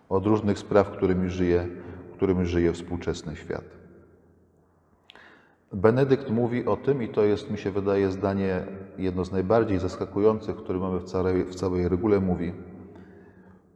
Od 0.10 0.26
różnych 0.26 0.60
spraw, 0.60 0.90
którymi 0.90 1.30
żyje, 1.30 1.68
którymi 2.14 2.46
żyje 2.46 2.74
współczesny 2.74 3.36
świat. 3.36 3.64
Benedykt 5.74 6.30
mówi 6.30 6.66
o 6.66 6.78
tym, 6.78 7.04
i 7.04 7.10
to 7.10 7.24
jest, 7.24 7.52
mi 7.52 7.58
się 7.58 7.72
wydaje, 7.72 8.12
zdanie 8.12 8.66
jedno 8.98 9.26
z 9.26 9.32
najbardziej 9.32 9.80
zaskakujących, 9.80 10.56
które 10.56 10.80
mamy 10.80 11.00
w 11.00 11.04
całej, 11.04 11.46
w 11.46 11.56
całej 11.56 11.88
regule, 11.88 12.20
mówi 12.20 12.54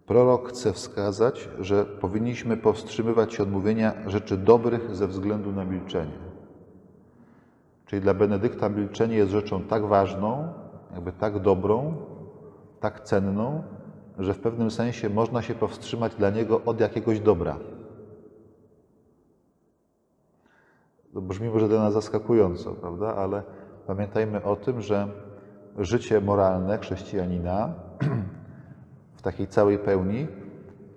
Prorok 0.07 0.49
chce 0.49 0.73
wskazać, 0.73 1.49
że 1.59 1.85
powinniśmy 1.85 2.57
powstrzymywać 2.57 3.33
się 3.33 3.43
od 3.43 3.51
mówienia 3.51 3.93
rzeczy 4.09 4.37
dobrych 4.37 4.95
ze 4.95 5.07
względu 5.07 5.51
na 5.51 5.65
milczenie. 5.65 6.17
Czyli 7.85 8.01
dla 8.01 8.13
Benedykta 8.13 8.69
milczenie 8.69 9.15
jest 9.15 9.31
rzeczą 9.31 9.61
tak 9.63 9.85
ważną, 9.85 10.53
jakby 10.93 11.11
tak 11.11 11.39
dobrą, 11.39 11.95
tak 12.79 13.03
cenną, 13.03 13.63
że 14.19 14.33
w 14.33 14.39
pewnym 14.39 14.71
sensie 14.71 15.09
można 15.09 15.41
się 15.41 15.55
powstrzymać 15.55 16.15
dla 16.15 16.29
niego 16.29 16.61
od 16.65 16.79
jakiegoś 16.79 17.19
dobra. 17.19 17.57
To 21.13 21.21
brzmi 21.21 21.49
może 21.49 21.67
dla 21.67 21.79
nas 21.79 21.93
zaskakująco, 21.93 22.71
prawda? 22.71 23.15
Ale 23.15 23.43
pamiętajmy 23.87 24.43
o 24.43 24.55
tym, 24.55 24.81
że 24.81 25.07
życie 25.77 26.21
moralne 26.21 26.77
chrześcijanina 26.77 27.73
w 29.17 29.21
takiej 29.21 29.47
całej 29.47 29.79
pełni 29.79 30.27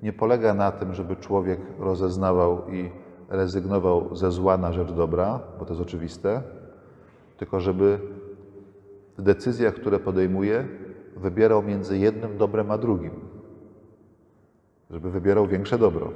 nie 0.03 0.13
polega 0.13 0.55
na 0.55 0.73
tym, 0.73 0.95
żeby 0.95 1.17
człowiek 1.17 1.61
rozeznawał 1.79 2.71
i 2.71 2.91
rezygnował 3.29 4.17
ze 4.17 4.31
zła 4.31 4.59
na 4.59 4.73
rzecz 4.73 4.93
dobra, 4.93 5.41
bo 5.59 5.65
to 5.65 5.73
jest 5.73 5.83
oczywiste, 5.83 6.43
tylko 7.37 7.61
żeby 7.61 7.99
w 9.19 9.23
decyzjach, 9.23 9.75
które 9.75 9.99
podejmuje, 9.99 10.69
wybierał 11.17 11.63
między 11.63 11.99
jednym 11.99 12.39
dobrem 12.39 12.71
a 12.71 12.79
drugim. 12.79 13.11
Żeby 14.91 15.11
wybierał 15.11 15.47
większe 15.47 15.79
dobro. 15.79 16.13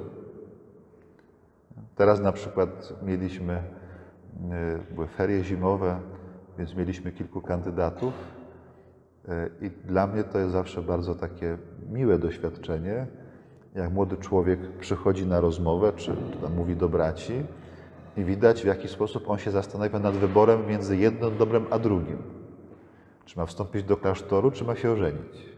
Teraz 1.96 2.20
na 2.20 2.32
przykład 2.32 2.92
mieliśmy, 3.02 3.62
y, 4.90 4.94
były 4.94 5.06
ferie 5.06 5.44
zimowe, 5.44 6.00
więc 6.58 6.74
mieliśmy 6.74 7.12
kilku 7.12 7.40
kandydatów 7.40 8.12
i 9.60 9.70
dla 9.70 10.06
mnie 10.06 10.24
to 10.24 10.38
jest 10.38 10.52
zawsze 10.52 10.82
bardzo 10.82 11.14
takie 11.14 11.58
miłe 11.92 12.18
doświadczenie, 12.18 13.06
jak 13.74 13.92
młody 13.92 14.16
człowiek 14.16 14.60
przychodzi 14.78 15.26
na 15.26 15.40
rozmowę, 15.40 15.92
czy, 15.96 16.06
czy 16.06 16.50
mówi 16.56 16.76
do 16.76 16.88
braci 16.88 17.32
i 18.16 18.24
widać 18.24 18.62
w 18.62 18.66
jaki 18.66 18.88
sposób 18.88 19.30
on 19.30 19.38
się 19.38 19.50
zastanawia 19.50 19.98
nad 19.98 20.14
wyborem 20.14 20.66
między 20.66 20.96
jednym 20.96 21.36
dobrem 21.38 21.66
a 21.70 21.78
drugim. 21.78 22.18
Czy 23.24 23.38
ma 23.38 23.46
wstąpić 23.46 23.84
do 23.84 23.96
klasztoru, 23.96 24.50
czy 24.50 24.64
ma 24.64 24.76
się 24.76 24.90
ożenić? 24.90 25.54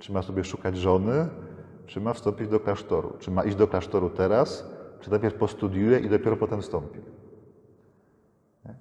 Czy 0.00 0.12
ma 0.12 0.22
sobie 0.22 0.44
szukać 0.44 0.76
żony, 0.76 1.28
czy 1.86 2.00
ma 2.00 2.12
wstąpić 2.12 2.48
do 2.48 2.60
klasztoru? 2.60 3.12
Czy 3.18 3.30
ma 3.30 3.44
iść 3.44 3.56
do 3.56 3.68
klasztoru 3.68 4.10
teraz, 4.10 4.66
czy 5.00 5.10
najpierw 5.10 5.34
postudiuje 5.34 5.98
i 5.98 6.08
dopiero 6.08 6.36
potem 6.36 6.62
wstąpi? 6.62 6.98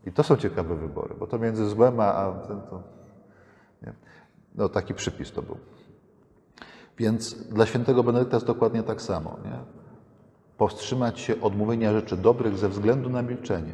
I 0.06 0.12
to 0.12 0.24
są 0.24 0.38
ciekawe 0.38 0.76
wybory, 0.76 1.16
bo 1.20 1.28
to 1.28 1.40
między 1.40 1.70
złem 1.70 2.00
a, 2.00 2.14
a 2.14 2.32
ten 2.32 2.62
to. 2.62 3.01
Nie? 3.82 3.94
No 4.56 4.70
taki 4.70 4.94
przypis 4.94 5.32
to 5.32 5.42
był. 5.42 5.58
Więc 6.98 7.44
dla 7.48 7.66
świętego 7.66 8.04
Benedykta 8.04 8.38
jest 8.38 8.48
dokładnie 8.48 8.84
tak 8.84 9.02
samo. 9.02 9.38
Nie? 9.46 9.60
Powstrzymać 10.58 11.20
się 11.20 11.42
od 11.42 11.56
mówienia 11.56 11.92
rzeczy 11.92 12.18
dobrych 12.18 12.58
ze 12.58 12.70
względu 12.70 13.10
na 13.10 13.22
milczenie. 13.22 13.74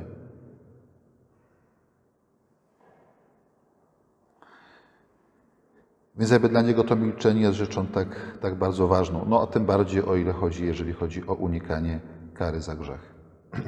Więc 6.18 6.32
jakby 6.32 6.50
dla 6.50 6.62
niego 6.62 6.84
to 6.84 6.96
milczenie 6.96 7.42
jest 7.42 7.58
rzeczą 7.58 7.88
tak, 7.88 8.38
tak 8.42 8.56
bardzo 8.56 8.88
ważną. 8.88 9.26
No 9.28 9.42
a 9.42 9.48
tym 9.48 9.66
bardziej 9.66 10.04
o 10.04 10.16
ile 10.16 10.34
chodzi, 10.34 10.66
jeżeli 10.66 10.94
chodzi 10.94 11.28
o 11.28 11.34
unikanie 11.34 12.00
kary 12.34 12.62
za 12.62 12.76
grzech. 12.76 13.16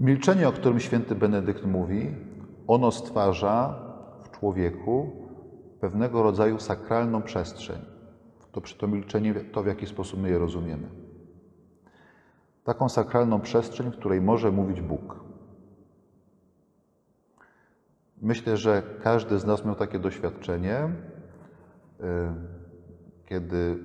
Milczenie, 0.00 0.48
o 0.48 0.52
którym 0.52 0.80
święty 0.80 1.14
Benedykt 1.14 1.64
mówi, 1.64 2.14
ono 2.66 2.90
stwarza 2.90 3.74
w 4.22 4.30
człowieku 4.30 5.12
pewnego 5.80 6.22
rodzaju 6.22 6.58
sakralną 6.58 7.22
przestrzeń. 7.22 7.78
To 8.52 8.60
to 8.60 8.88
milczenie, 8.88 9.34
to 9.34 9.62
w 9.62 9.66
jaki 9.66 9.86
sposób 9.86 10.20
my 10.20 10.30
je 10.30 10.38
rozumiemy. 10.38 10.88
Taką 12.64 12.88
sakralną 12.88 13.40
przestrzeń, 13.40 13.90
w 13.90 13.96
której 13.96 14.20
może 14.20 14.52
mówić 14.52 14.80
Bóg. 14.80 15.24
Myślę, 18.22 18.56
że 18.56 18.82
każdy 19.02 19.38
z 19.38 19.44
nas 19.44 19.64
miał 19.64 19.74
takie 19.74 19.98
doświadczenie, 19.98 20.78
y, 20.80 22.04
kiedy 23.26 23.78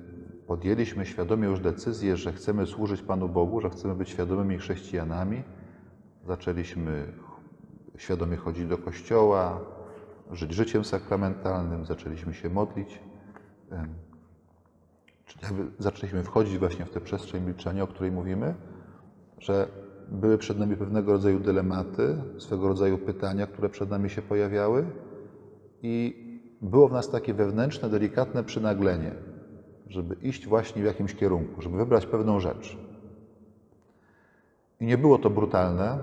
podjęliśmy 0.46 1.06
świadomie 1.06 1.48
już 1.48 1.60
decyzję, 1.60 2.16
że 2.16 2.32
chcemy 2.32 2.66
służyć 2.66 3.02
Panu 3.02 3.28
Bogu, 3.28 3.60
że 3.60 3.70
chcemy 3.70 3.94
być 3.94 4.08
świadomymi 4.08 4.58
chrześcijanami. 4.58 5.42
Zaczęliśmy 6.26 7.12
świadomie 8.00 8.36
chodzić 8.36 8.66
do 8.66 8.78
kościoła, 8.78 9.60
żyć 10.32 10.52
życiem 10.52 10.84
sakramentalnym, 10.84 11.86
zaczęliśmy 11.86 12.34
się 12.34 12.50
modlić. 12.50 13.00
Czyli 15.24 15.44
zaczęliśmy 15.78 16.22
wchodzić 16.22 16.58
właśnie 16.58 16.84
w 16.84 16.90
tę 16.90 17.00
przestrzeń 17.00 17.44
milczenia, 17.44 17.82
o 17.82 17.86
której 17.86 18.12
mówimy, 18.12 18.54
że 19.38 19.68
były 20.08 20.38
przed 20.38 20.58
nami 20.58 20.76
pewnego 20.76 21.12
rodzaju 21.12 21.40
dylematy, 21.40 22.16
swego 22.38 22.68
rodzaju 22.68 22.98
pytania, 22.98 23.46
które 23.46 23.68
przed 23.68 23.90
nami 23.90 24.10
się 24.10 24.22
pojawiały 24.22 24.86
i 25.82 26.24
było 26.62 26.88
w 26.88 26.92
nas 26.92 27.10
takie 27.10 27.34
wewnętrzne, 27.34 27.88
delikatne 27.88 28.44
przynaglenie, 28.44 29.14
żeby 29.88 30.14
iść 30.14 30.46
właśnie 30.46 30.82
w 30.82 30.84
jakimś 30.84 31.14
kierunku, 31.14 31.62
żeby 31.62 31.76
wybrać 31.76 32.06
pewną 32.06 32.40
rzecz. 32.40 32.78
I 34.80 34.86
nie 34.86 34.98
było 34.98 35.18
to 35.18 35.30
brutalne, 35.30 35.98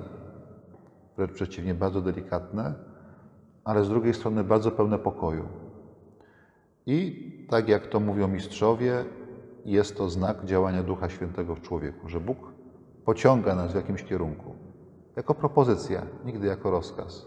wręcz 1.17 1.32
przeciwnie, 1.32 1.73
bardzo 1.73 2.01
delikatne, 2.01 2.73
ale 3.63 3.84
z 3.84 3.89
drugiej 3.89 4.13
strony 4.13 4.43
bardzo 4.43 4.71
pełne 4.71 4.99
pokoju. 4.99 5.47
I 6.86 7.27
tak 7.49 7.69
jak 7.69 7.88
to 7.88 7.99
mówią 7.99 8.27
mistrzowie, 8.27 9.06
jest 9.65 9.97
to 9.97 10.10
znak 10.10 10.45
działania 10.45 10.84
Ducha 10.84 11.10
Świętego 11.10 11.56
w 11.56 11.62
człowieku, 11.62 12.10
że 12.10 12.19
Bóg 12.19 12.38
pociąga 13.06 13.56
nas 13.56 13.71
w 13.71 13.75
jakimś 13.75 14.03
kierunku. 14.03 14.56
Jako 15.15 15.36
propozycja, 15.36 16.01
nigdy 16.25 16.47
jako 16.47 16.71
rozkaz. 16.71 17.25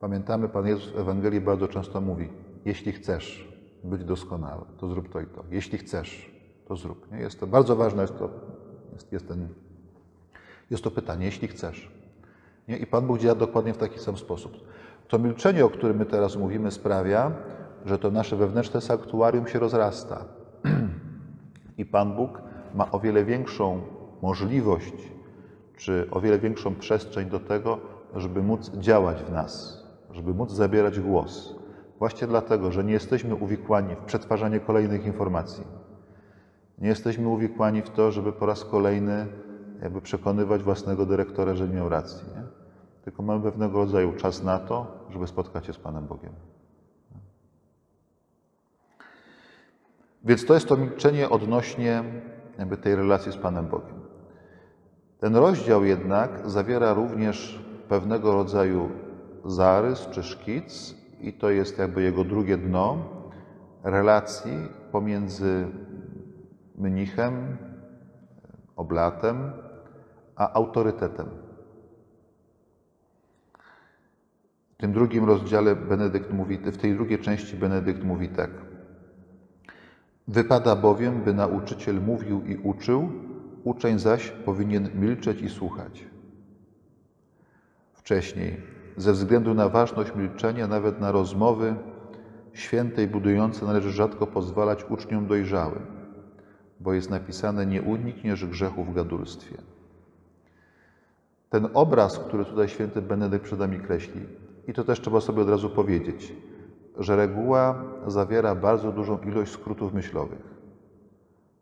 Pamiętamy, 0.00 0.48
Pan 0.48 0.66
Jezus 0.66 0.92
w 0.92 0.98
Ewangelii 0.98 1.40
bardzo 1.40 1.68
często 1.68 2.00
mówi: 2.00 2.28
Jeśli 2.64 2.92
chcesz 2.92 3.48
być 3.84 4.04
doskonały, 4.04 4.64
to 4.78 4.88
zrób 4.88 5.12
to 5.12 5.20
i 5.20 5.26
to. 5.26 5.44
Jeśli 5.50 5.78
chcesz, 5.78 6.32
to 6.68 6.76
zrób. 6.76 7.12
Jest 7.12 7.40
to 7.40 7.46
bardzo 7.46 7.76
ważne, 7.76 8.02
jest 8.02 8.18
to, 8.18 8.30
jest, 8.92 9.12
jest, 9.12 9.28
ten, 9.28 9.48
jest 10.70 10.84
to 10.84 10.90
pytanie, 10.90 11.26
jeśli 11.26 11.48
chcesz. 11.48 12.01
Nie? 12.68 12.76
I 12.76 12.86
Pan 12.86 13.06
Bóg 13.06 13.18
działa 13.18 13.34
dokładnie 13.34 13.74
w 13.74 13.76
taki 13.76 13.98
sam 13.98 14.16
sposób. 14.16 14.52
To 15.08 15.18
milczenie, 15.18 15.64
o 15.64 15.70
którym 15.70 15.96
my 15.96 16.06
teraz 16.06 16.36
mówimy, 16.36 16.70
sprawia, 16.70 17.32
że 17.86 17.98
to 17.98 18.10
nasze 18.10 18.36
wewnętrzne 18.36 18.80
sanktuarium 18.80 19.48
się 19.48 19.58
rozrasta. 19.58 20.24
I 21.78 21.86
Pan 21.86 22.16
Bóg 22.16 22.42
ma 22.74 22.90
o 22.90 23.00
wiele 23.00 23.24
większą 23.24 23.80
możliwość, 24.22 24.94
czy 25.76 26.08
o 26.10 26.20
wiele 26.20 26.38
większą 26.38 26.74
przestrzeń 26.74 27.30
do 27.30 27.40
tego, 27.40 27.78
żeby 28.16 28.42
móc 28.42 28.70
działać 28.70 29.22
w 29.22 29.32
nas, 29.32 29.82
żeby 30.10 30.34
móc 30.34 30.52
zabierać 30.52 31.00
głos. 31.00 31.54
Właśnie 31.98 32.26
dlatego, 32.26 32.72
że 32.72 32.84
nie 32.84 32.92
jesteśmy 32.92 33.34
uwikłani 33.34 33.94
w 33.94 33.98
przetwarzanie 33.98 34.60
kolejnych 34.60 35.06
informacji. 35.06 35.64
Nie 36.78 36.88
jesteśmy 36.88 37.28
uwikłani 37.28 37.82
w 37.82 37.90
to, 37.90 38.12
żeby 38.12 38.32
po 38.32 38.46
raz 38.46 38.64
kolejny 38.64 39.26
jakby 39.82 40.00
przekonywać 40.00 40.62
własnego 40.62 41.06
dyrektora, 41.06 41.54
że 41.54 41.68
miał 41.68 41.88
racji. 41.88 42.26
Nie? 42.34 42.42
Tylko 43.04 43.22
mamy 43.22 43.42
pewnego 43.42 43.78
rodzaju 43.78 44.12
czas 44.12 44.42
na 44.42 44.58
to, 44.58 45.06
żeby 45.10 45.26
spotkać 45.26 45.66
się 45.66 45.72
z 45.72 45.78
Panem 45.78 46.06
Bogiem. 46.06 46.32
Więc 50.24 50.46
to 50.46 50.54
jest 50.54 50.68
to 50.68 50.76
milczenie 50.76 51.30
odnośnie 51.30 52.04
jakby 52.58 52.76
tej 52.76 52.96
relacji 52.96 53.32
z 53.32 53.36
Panem 53.36 53.66
Bogiem. 53.66 54.00
Ten 55.20 55.36
rozdział 55.36 55.84
jednak 55.84 56.50
zawiera 56.50 56.94
również 56.94 57.64
pewnego 57.88 58.32
rodzaju 58.32 58.90
zarys 59.44 60.06
czy 60.10 60.22
szkic, 60.22 60.94
i 61.20 61.32
to 61.32 61.50
jest 61.50 61.78
jakby 61.78 62.02
jego 62.02 62.24
drugie 62.24 62.56
dno 62.56 62.98
relacji 63.82 64.68
pomiędzy 64.92 65.66
mnichem, 66.78 67.56
oblatem, 68.76 69.52
a 70.42 70.52
autorytetem. 70.52 71.26
W 74.72 74.76
tym 74.76 74.92
drugim 74.92 75.24
rozdziale 75.24 75.76
Benedykt 75.76 76.32
mówi, 76.32 76.58
w 76.58 76.76
tej 76.76 76.94
drugiej 76.94 77.18
części 77.18 77.56
Benedykt 77.56 78.04
mówi 78.04 78.28
tak. 78.28 78.50
Wypada 80.28 80.76
bowiem, 80.76 81.22
by 81.22 81.34
nauczyciel 81.34 82.00
mówił 82.00 82.42
i 82.46 82.56
uczył, 82.56 83.10
uczeń 83.64 83.98
zaś 83.98 84.28
powinien 84.28 84.88
milczeć 84.94 85.42
i 85.42 85.48
słuchać. 85.48 86.06
Wcześniej, 87.92 88.60
ze 88.96 89.12
względu 89.12 89.54
na 89.54 89.68
ważność 89.68 90.14
milczenia, 90.14 90.66
nawet 90.66 91.00
na 91.00 91.12
rozmowy 91.12 91.74
święte 92.52 93.02
i 93.02 93.06
budujące 93.06 93.66
należy 93.66 93.92
rzadko 93.92 94.26
pozwalać 94.26 94.84
uczniom 94.88 95.26
dojrzałym, 95.26 95.86
bo 96.80 96.92
jest 96.92 97.10
napisane: 97.10 97.66
Nie 97.66 97.82
unikniesz 97.82 98.46
grzechu 98.46 98.84
w 98.84 98.94
gadulstwie. 98.94 99.71
Ten 101.52 101.68
obraz, 101.74 102.18
który 102.18 102.44
tutaj 102.44 102.68
święty 102.68 103.02
Benedykt 103.02 103.44
przed 103.44 103.58
nami 103.58 103.80
kreśli, 103.80 104.20
i 104.68 104.72
to 104.72 104.84
też 104.84 105.00
trzeba 105.00 105.20
sobie 105.20 105.42
od 105.42 105.48
razu 105.48 105.70
powiedzieć, 105.70 106.32
że 106.98 107.16
reguła 107.16 107.84
zawiera 108.06 108.54
bardzo 108.54 108.92
dużą 108.92 109.18
ilość 109.18 109.52
skrótów 109.52 109.94
myślowych. 109.94 110.38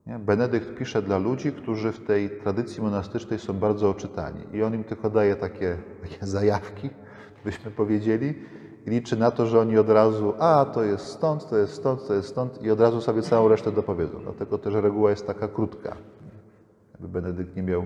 Nie? 0.07 0.19
Benedykt 0.19 0.75
pisze 0.79 1.03
dla 1.03 1.19
ludzi, 1.19 1.53
którzy 1.53 1.93
w 1.93 2.07
tej 2.07 2.31
tradycji 2.31 2.83
monastycznej 2.83 3.39
są 3.39 3.53
bardzo 3.53 3.91
oczytani 3.91 4.41
i 4.53 4.63
on 4.63 4.75
im 4.75 4.85
tylko 4.85 5.11
daje 5.11 5.37
takie, 5.37 5.77
takie 6.03 6.27
zajawki, 6.27 6.91
byśmy 7.45 7.71
powiedzieli, 7.71 8.35
i 8.87 8.91
liczy 8.91 9.17
na 9.17 9.31
to, 9.31 9.47
że 9.47 9.61
oni 9.61 9.79
od 9.79 9.89
razu, 9.89 10.35
a 10.39 10.67
to 10.75 10.85
jest 10.85 11.07
stąd, 11.07 11.49
to 11.49 11.59
jest 11.59 11.73
stąd, 11.73 12.07
to 12.07 12.15
jest 12.15 12.29
stąd 12.29 12.63
i 12.63 12.71
od 12.71 12.81
razu 12.81 13.01
sobie 13.01 13.23
całą 13.23 13.49
resztę 13.49 13.73
dopowiedzą. 13.73 14.21
Dlatego 14.23 14.59
też 14.59 14.75
reguła 14.75 15.11
jest 15.11 15.27
taka 15.27 15.49
krótka. 15.49 15.97
Jakby 16.93 17.09
Benedykt 17.09 17.57
nie 17.57 17.63
miał 17.63 17.85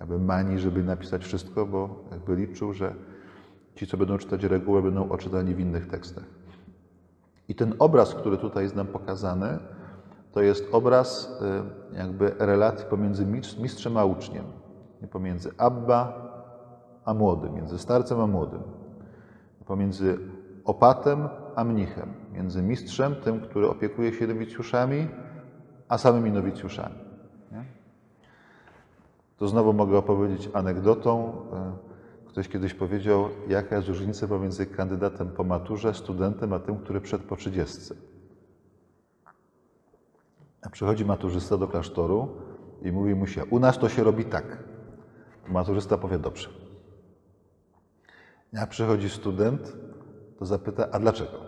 jakby 0.00 0.18
manii, 0.18 0.58
żeby 0.58 0.82
napisać 0.82 1.24
wszystko, 1.24 1.66
bo 1.66 2.04
jakby 2.10 2.36
liczył, 2.36 2.72
że 2.72 2.94
ci, 3.74 3.86
co 3.86 3.96
będą 3.96 4.18
czytać 4.18 4.44
regułę, 4.44 4.82
będą 4.82 5.08
oczytani 5.08 5.54
w 5.54 5.60
innych 5.60 5.86
tekstach. 5.86 6.24
I 7.48 7.54
ten 7.54 7.74
obraz, 7.78 8.14
który 8.14 8.38
tutaj 8.38 8.62
jest 8.64 8.76
nam 8.76 8.86
pokazany, 8.86 9.58
to 10.32 10.42
jest 10.42 10.68
obraz 10.72 11.38
y, 11.92 11.96
jakby 11.96 12.34
relacji 12.38 12.86
pomiędzy 12.90 13.26
mistrz- 13.26 13.60
mistrzem 13.62 13.96
a 13.96 14.04
uczniem. 14.04 14.44
Nie 15.02 15.08
pomiędzy 15.08 15.50
Abba 15.58 16.26
a 17.04 17.14
młodym, 17.14 17.54
między 17.54 17.78
starcem 17.78 18.20
a 18.20 18.26
młodym. 18.26 18.62
Pomiędzy 19.66 20.18
opatem 20.64 21.28
a 21.56 21.64
mnichem. 21.64 22.12
Między 22.32 22.62
mistrzem, 22.62 23.14
tym, 23.14 23.40
który 23.40 23.68
opiekuje 23.68 24.12
się 24.12 24.26
nowicjuszami, 24.26 25.08
a 25.88 25.98
samymi 25.98 26.32
nowicjuszami. 26.32 27.05
To 29.36 29.48
znowu 29.48 29.72
mogę 29.72 29.98
opowiedzieć 29.98 30.48
anegdotą. 30.52 31.32
Y, 31.82 31.86
Ktoś 32.28 32.48
kiedyś 32.48 32.74
powiedział, 32.74 33.28
jaka 33.48 33.76
jest 33.76 33.88
różnica 33.88 34.28
pomiędzy 34.28 34.66
kandydatem 34.66 35.28
po 35.30 35.44
maturze, 35.44 35.94
studentem, 35.94 36.52
a 36.52 36.58
tym, 36.58 36.76
który 36.78 37.00
przed 37.00 37.22
po 37.22 37.36
trzydziestce. 37.36 37.94
A 40.62 40.70
Przychodzi 40.70 41.04
maturzysta 41.04 41.56
do 41.56 41.68
klasztoru 41.68 42.28
i 42.82 42.92
mówi 42.92 43.14
mu 43.14 43.26
się, 43.26 43.44
u 43.44 43.58
nas 43.58 43.78
to 43.78 43.88
się 43.88 44.04
robi 44.04 44.24
tak. 44.24 44.64
Maturzysta 45.48 45.98
powie, 45.98 46.18
dobrze. 46.18 46.48
Jak 48.52 48.68
przychodzi 48.70 49.10
student, 49.10 49.76
to 50.38 50.46
zapyta, 50.46 50.88
a 50.90 50.98
dlaczego? 50.98 51.40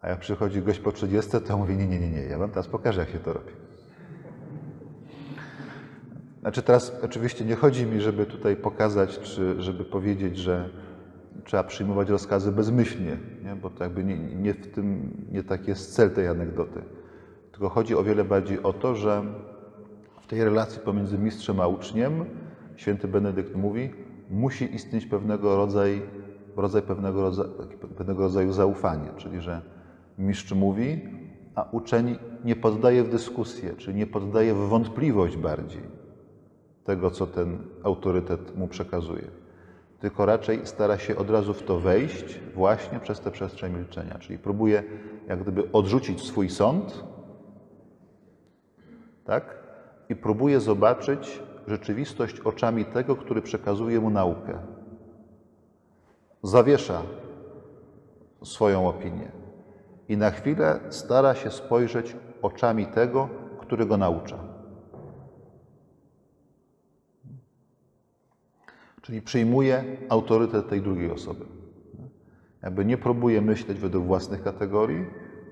A 0.00 0.08
jak 0.08 0.20
przychodzi 0.20 0.62
gość 0.62 0.78
po 0.78 0.92
30, 0.92 1.30
to 1.40 1.58
mówi, 1.58 1.76
nie, 1.76 1.86
nie, 1.86 2.00
nie, 2.00 2.10
nie, 2.10 2.22
ja 2.22 2.38
wam 2.38 2.50
teraz 2.50 2.68
pokażę, 2.68 3.00
jak 3.00 3.10
się 3.10 3.18
to 3.18 3.32
robi. 3.32 3.52
Znaczy 6.48 6.62
teraz 6.62 6.92
oczywiście 7.02 7.44
nie 7.44 7.54
chodzi 7.54 7.86
mi, 7.86 8.00
żeby 8.00 8.26
tutaj 8.26 8.56
pokazać, 8.56 9.18
czy 9.18 9.62
żeby 9.62 9.84
powiedzieć, 9.84 10.36
że 10.36 10.68
trzeba 11.44 11.64
przyjmować 11.64 12.08
rozkazy 12.08 12.52
bezmyślnie, 12.52 13.16
nie? 13.44 13.56
bo 13.56 13.70
to 13.70 13.84
jakby 13.84 14.04
nie, 14.04 14.18
nie 14.18 14.54
w 14.54 14.66
tym, 14.74 15.10
nie 15.32 15.42
tak 15.42 15.68
jest 15.68 15.94
cel 15.94 16.10
tej 16.10 16.28
anegdoty. 16.28 16.82
Tylko 17.52 17.68
chodzi 17.68 17.94
o 17.94 18.02
wiele 18.02 18.24
bardziej 18.24 18.62
o 18.62 18.72
to, 18.72 18.94
że 18.94 19.22
w 20.20 20.26
tej 20.26 20.44
relacji 20.44 20.80
pomiędzy 20.80 21.18
mistrzem 21.18 21.60
a 21.60 21.66
uczniem, 21.66 22.24
święty 22.76 23.08
Benedykt 23.08 23.56
mówi, 23.56 23.90
musi 24.30 24.74
istnieć 24.74 25.06
pewnego 25.06 25.56
rodzaju, 25.56 26.00
rodzaj 26.56 26.82
pewnego, 26.82 27.22
rodzaju, 27.22 27.50
pewnego 27.96 28.22
rodzaju 28.22 28.52
zaufanie, 28.52 29.08
czyli 29.16 29.40
że 29.40 29.62
mistrz 30.18 30.52
mówi, 30.52 31.00
a 31.54 31.68
uczeń 31.72 32.18
nie 32.44 32.56
poddaje 32.56 33.04
w 33.04 33.08
dyskusję, 33.08 33.74
czyli 33.76 33.96
nie 33.96 34.06
poddaje 34.06 34.54
w 34.54 34.68
wątpliwość 34.68 35.36
bardziej 35.36 35.97
tego, 36.88 37.10
co 37.10 37.26
ten 37.26 37.58
autorytet 37.82 38.56
mu 38.56 38.68
przekazuje. 38.68 39.24
Tylko 40.00 40.26
raczej 40.26 40.66
stara 40.66 40.98
się 40.98 41.16
od 41.16 41.30
razu 41.30 41.54
w 41.54 41.62
to 41.62 41.78
wejść 41.78 42.40
właśnie 42.54 43.00
przez 43.00 43.20
tę 43.20 43.30
przestrzeń 43.30 43.72
milczenia, 43.72 44.18
czyli 44.18 44.38
próbuje 44.38 44.84
jak 45.26 45.42
gdyby 45.42 45.72
odrzucić 45.72 46.22
swój 46.22 46.50
sąd, 46.50 47.04
tak? 49.24 49.58
I 50.08 50.16
próbuje 50.16 50.60
zobaczyć 50.60 51.42
rzeczywistość 51.66 52.40
oczami 52.40 52.84
tego, 52.84 53.16
który 53.16 53.42
przekazuje 53.42 54.00
mu 54.00 54.10
naukę. 54.10 54.58
Zawiesza 56.42 57.02
swoją 58.44 58.88
opinię 58.88 59.32
i 60.08 60.16
na 60.16 60.30
chwilę 60.30 60.80
stara 60.90 61.34
się 61.34 61.50
spojrzeć 61.50 62.16
oczami 62.42 62.86
tego, 62.86 63.28
który 63.60 63.86
go 63.86 63.96
naucza. 63.96 64.57
Czyli 69.08 69.22
przyjmuje 69.22 69.84
autorytet 70.08 70.68
tej 70.68 70.82
drugiej 70.82 71.10
osoby. 71.10 71.44
Jakby 72.62 72.84
nie 72.84 72.98
próbuje 72.98 73.42
myśleć 73.42 73.78
według 73.78 74.06
własnych 74.06 74.42
kategorii, 74.42 75.06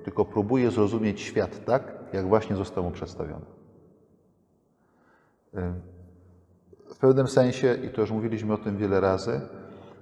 tylko 0.05 0.25
próbuje 0.25 0.71
zrozumieć 0.71 1.21
świat 1.21 1.65
tak, 1.65 1.93
jak 2.13 2.29
właśnie 2.29 2.57
został 2.57 2.85
mu 2.85 2.91
przedstawiony. 2.91 3.45
W 6.95 6.99
pewnym 7.01 7.29
sensie, 7.29 7.75
i 7.75 7.89
to 7.89 8.01
już 8.01 8.11
mówiliśmy 8.11 8.55
o 8.55 8.59
tym 8.59 8.77
wiele 8.77 9.01
razy, 9.01 9.41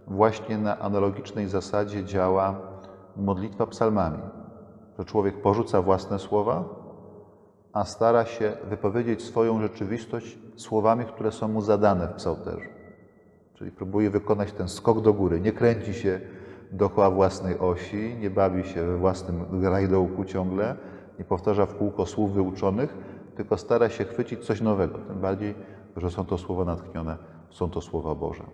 właśnie 0.06 0.58
na 0.58 0.78
analogicznej 0.78 1.48
zasadzie 1.48 2.04
działa 2.04 2.60
modlitwa 3.16 3.66
psalmami, 3.66 4.22
że 4.98 5.04
człowiek 5.04 5.42
porzuca 5.42 5.82
własne 5.82 6.18
słowa, 6.18 6.64
a 7.72 7.84
stara 7.84 8.24
się 8.24 8.56
wypowiedzieć 8.68 9.22
swoją 9.22 9.60
rzeczywistość 9.60 10.38
słowami, 10.56 11.04
które 11.04 11.32
są 11.32 11.48
mu 11.48 11.60
zadane 11.60 12.08
w 12.08 12.12
psałterzu. 12.12 12.83
Czyli 13.54 13.70
próbuje 13.70 14.10
wykonać 14.10 14.52
ten 14.52 14.68
skok 14.68 15.00
do 15.00 15.12
góry. 15.12 15.40
Nie 15.40 15.52
kręci 15.52 15.94
się 15.94 16.20
dookoła 16.72 17.10
własnej 17.10 17.58
osi, 17.58 18.16
nie 18.20 18.30
bawi 18.30 18.64
się 18.64 18.86
we 18.86 18.96
własnym 18.96 19.60
grajdołku 19.60 20.24
ciągle, 20.24 20.76
nie 21.18 21.24
powtarza 21.24 21.66
w 21.66 21.74
kółko 21.74 22.06
słów 22.06 22.32
wyuczonych, 22.32 22.96
tylko 23.36 23.58
stara 23.58 23.88
się 23.88 24.04
chwycić 24.04 24.44
coś 24.44 24.60
nowego. 24.60 24.98
Tym 24.98 25.20
bardziej, 25.20 25.54
że 25.96 26.10
są 26.10 26.24
to 26.24 26.38
słowa 26.38 26.64
natchnione, 26.64 27.16
są 27.50 27.70
to 27.70 27.80
słowa 27.80 28.14
Boże. 28.14 28.44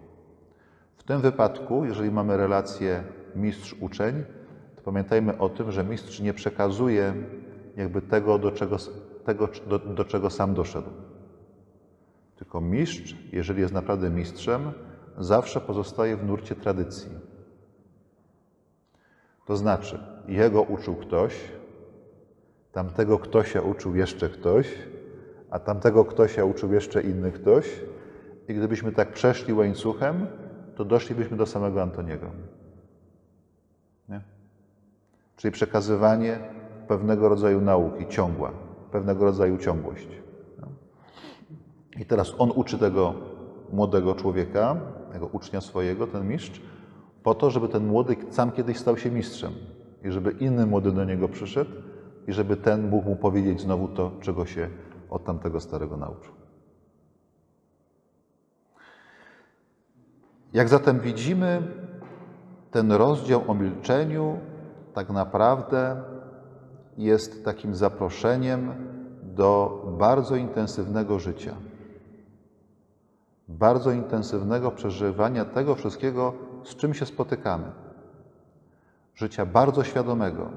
W 0.96 1.02
tym 1.02 1.20
wypadku, 1.20 1.84
jeżeli 1.84 2.10
mamy 2.10 2.36
relację 2.36 3.04
mistrz-uczeń, 3.36 4.24
to 4.76 4.82
pamiętajmy 4.82 5.38
o 5.38 5.48
tym, 5.48 5.72
że 5.72 5.84
mistrz 5.84 6.20
nie 6.20 6.34
przekazuje 6.34 7.14
jakby 7.76 8.02
tego, 8.02 8.38
do 8.38 8.50
czego, 8.50 8.76
tego, 9.24 9.48
do, 9.66 9.78
do 9.78 10.04
czego 10.04 10.30
sam 10.30 10.54
doszedł. 10.54 10.90
Tylko 12.36 12.60
mistrz, 12.60 13.16
jeżeli 13.32 13.60
jest 13.60 13.74
naprawdę 13.74 14.10
mistrzem, 14.10 14.72
zawsze 15.18 15.61
pozostaje 15.61 16.16
w 16.16 16.25
nurcie 16.25 16.55
tradycji. 16.55 17.11
To 19.46 19.57
znaczy, 19.57 19.99
jego 20.29 20.62
uczył 20.62 20.94
ktoś, 20.94 21.35
tamtego 22.73 23.18
ktośa 23.18 23.61
uczył 23.61 23.96
jeszcze 23.96 24.29
ktoś, 24.29 24.66
a 25.51 25.59
tamtego 25.59 26.05
ktośa 26.05 26.44
uczył 26.44 26.73
jeszcze 26.73 27.03
inny 27.03 27.33
ktoś. 27.33 27.81
I 28.49 28.55
gdybyśmy 28.55 28.92
tak 28.92 29.12
przeszli 29.12 29.55
łańcuchem, 29.55 30.27
to 30.77 30.85
doszlibyśmy 30.85 31.37
do 31.37 31.46
samego 31.46 31.83
Antoniego. 31.83 32.27
Nie? 34.09 34.20
Czyli 35.37 35.53
przekazywanie 35.53 36.38
pewnego 36.88 37.29
rodzaju 37.29 37.61
nauki, 37.61 38.07
ciągła, 38.09 38.53
pewnego 38.92 39.25
rodzaju 39.25 39.59
ciągłość. 39.59 40.09
I 42.01 42.07
teraz 42.07 42.35
on 42.38 42.51
uczy 42.55 42.79
tego 42.79 43.14
młodego 43.73 44.14
człowieka, 44.14 44.77
tego 45.12 45.27
ucznia 45.27 45.61
swojego, 45.61 46.07
ten 46.07 46.29
mistrz, 46.29 46.61
po 47.23 47.35
to, 47.35 47.51
żeby 47.51 47.68
ten 47.68 47.87
młody 47.87 48.16
sam 48.31 48.53
kiedyś 48.53 48.79
stał 48.79 48.96
się 48.96 49.11
mistrzem 49.11 49.53
i 50.05 50.11
żeby 50.11 50.31
inny 50.31 50.66
młody 50.66 50.92
do 50.92 51.05
niego 51.05 51.29
przyszedł 51.29 51.70
i 52.27 52.33
żeby 52.33 52.57
ten 52.57 52.88
mógł 52.88 53.09
mu 53.09 53.16
powiedzieć 53.16 53.61
znowu 53.61 53.88
to, 53.88 54.12
czego 54.20 54.46
się 54.46 54.68
od 55.11 55.25
tamtego 55.25 55.61
starego 55.61 55.96
nauczył. 55.96 56.33
Jak 60.53 60.68
zatem 60.68 61.01
widzimy, 61.01 61.62
ten 62.70 62.92
rozdział 62.92 63.42
o 63.51 63.55
milczeniu 63.55 64.38
tak 64.94 65.11
naprawdę 65.11 66.03
jest 66.99 67.44
takim 67.44 67.75
zaproszeniem 67.75 68.73
do 69.23 69.83
bardzo 69.99 70.37
intensywnego 70.37 71.18
życia 71.18 71.55
bardzo 73.50 73.90
intensywnego 73.90 74.70
przeżywania 74.70 75.44
tego 75.44 75.74
wszystkiego, 75.74 76.32
z 76.64 76.76
czym 76.76 76.94
się 76.94 77.06
spotykamy. 77.06 77.72
Życia 79.14 79.46
bardzo 79.46 79.84
świadomego, 79.84 80.50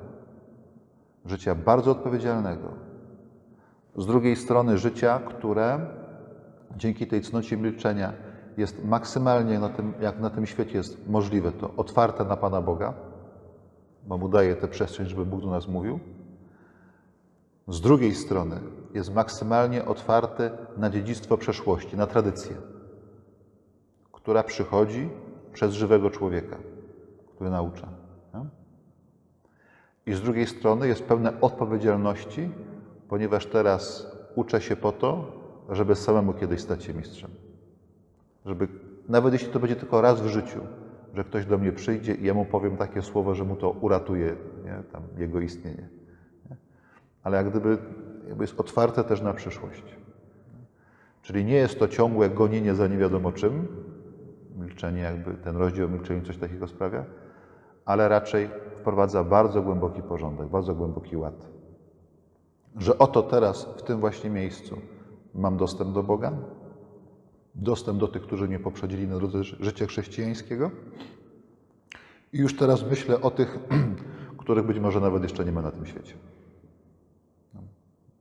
życia 1.25 1.56
bardzo 1.56 1.91
odpowiedzialnego. 1.91 2.69
Z 3.95 4.06
drugiej 4.06 4.36
strony 4.36 4.77
życia, 4.77 5.19
które 5.19 5.79
dzięki 6.77 7.08
tej 7.08 7.21
cnocie 7.21 7.58
milczenia 7.58 8.13
jest 8.58 8.86
maksymalnie 8.86 9.60
na 9.60 9.69
tym, 9.69 9.93
jak 10.01 10.19
na 10.19 10.29
tym 10.29 10.45
świecie 10.45 10.77
jest 10.77 11.10
możliwe, 11.10 11.51
to 11.51 11.73
otwarte 11.77 12.25
na 12.25 12.38
Pana 12.38 12.62
Boga, 12.62 12.93
bo 14.08 14.17
mu 14.17 14.29
daje 14.29 14.56
tę 14.56 14.67
przestrzeń, 14.67 15.08
żeby 15.08 15.25
Bóg 15.25 15.41
do 15.41 15.49
nas 15.49 15.67
mówił. 15.67 15.99
Z 17.67 17.82
drugiej 17.82 18.15
strony 18.15 18.60
jest 18.93 19.13
maksymalnie 19.13 19.86
otwarty 19.86 20.51
na 20.77 20.89
dziedzictwo 20.89 21.38
przeszłości, 21.38 21.97
na 21.97 22.08
tradycję. 22.08 22.56
Która 24.23 24.43
przychodzi 24.43 25.09
przez 25.53 25.73
żywego 25.73 26.09
człowieka, 26.09 26.57
który 27.36 27.49
naucza. 27.49 27.88
I 30.05 30.13
z 30.13 30.21
drugiej 30.21 30.47
strony 30.47 30.88
jest 30.88 31.03
pełne 31.03 31.41
odpowiedzialności, 31.41 32.49
ponieważ 33.07 33.45
teraz 33.45 34.07
uczę 34.36 34.62
się 34.62 34.75
po 34.75 34.91
to, 34.91 35.31
żeby 35.69 35.95
samemu 35.95 36.33
kiedyś 36.33 36.62
stać 36.62 36.83
się 36.83 36.93
mistrzem. 36.93 37.29
Żeby, 38.45 38.67
nawet 39.09 39.33
jeśli 39.33 39.47
to 39.47 39.59
będzie 39.59 39.75
tylko 39.75 40.01
raz 40.01 40.21
w 40.21 40.27
życiu, 40.27 40.59
że 41.13 41.23
ktoś 41.23 41.45
do 41.45 41.57
mnie 41.57 41.71
przyjdzie 41.71 42.15
i 42.15 42.25
ja 42.25 42.33
mu 42.33 42.45
powiem 42.45 42.77
takie 42.77 43.01
słowo, 43.01 43.36
że 43.36 43.43
mu 43.43 43.55
to 43.55 43.69
uratuje 43.69 44.36
nie? 44.65 44.83
Tam 44.91 45.03
jego 45.17 45.39
istnienie. 45.39 45.89
Nie? 46.49 46.55
Ale 47.23 47.38
jak 47.38 47.49
gdyby 47.49 47.77
jest 48.41 48.59
otwarte 48.59 49.03
też 49.03 49.21
na 49.21 49.33
przyszłość. 49.33 49.83
Czyli 51.21 51.45
nie 51.45 51.55
jest 51.55 51.79
to 51.79 51.88
ciągłe 51.88 52.29
gonienie 52.29 52.75
za 52.75 52.88
nie 52.88 52.97
wiadomo 52.97 53.31
czym, 53.31 53.67
milczenie 54.56 55.02
jakby, 55.02 55.34
ten 55.34 55.58
rozdział 55.58 55.86
o 55.88 55.89
milczeniu 55.89 56.22
coś 56.22 56.38
takiego 56.38 56.68
sprawia, 56.68 57.06
ale 57.86 58.10
raczej 58.10 58.50
wprowadza 58.82 59.24
bardzo 59.24 59.62
głęboki 59.62 60.02
porządek, 60.02 60.48
bardzo 60.48 60.76
głęboki 60.76 61.18
ład. 61.18 61.50
Że 62.78 62.98
oto 62.98 63.24
teraz, 63.24 63.66
w 63.78 63.82
tym 63.82 64.00
właśnie 64.00 64.30
miejscu, 64.30 64.78
mam 65.36 65.58
dostęp 65.58 65.94
do 65.94 66.04
Boga, 66.04 66.32
dostęp 67.56 68.00
do 68.00 68.08
tych, 68.08 68.22
którzy 68.22 68.48
mnie 68.48 68.60
poprzedzili 68.60 69.08
na 69.08 69.16
drodze 69.18 69.44
ży- 69.44 69.58
życia 69.60 69.86
chrześcijańskiego 69.86 70.72
i 72.34 72.38
już 72.38 72.56
teraz 72.58 72.86
myślę 72.89 73.22
o 73.22 73.32
tych, 73.32 73.60
których 74.38 74.66
być 74.66 74.80
może 74.80 75.00
nawet 75.00 75.24
jeszcze 75.24 75.46
nie 75.46 75.52
ma 75.52 75.62
na 75.62 75.72
tym 75.72 75.86
świecie. 75.86 76.13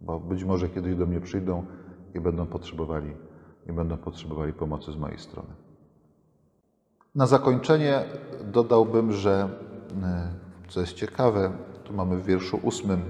Bo 0.01 0.21
być 0.21 0.45
może 0.45 0.68
kiedyś 0.68 0.95
do 0.97 1.07
mnie 1.07 1.21
przyjdą 1.21 1.66
i 2.14 2.21
będą 2.21 2.47
potrzebowali, 2.47 3.12
i 3.68 3.73
będą 3.73 3.97
potrzebowali 3.97 4.53
pomocy 4.53 4.92
z 4.92 4.97
mojej 4.97 5.18
strony. 5.18 5.49
Na 7.14 7.27
zakończenie 7.27 8.05
dodałbym, 8.44 9.12
że 9.12 9.48
e, 10.03 10.29
co 10.68 10.81
jest 10.81 10.92
ciekawe, 10.92 11.53
tu 11.85 11.92
mamy 11.92 12.16
w 12.16 12.25
wierszu 12.25 12.61
ósmym, 12.62 13.03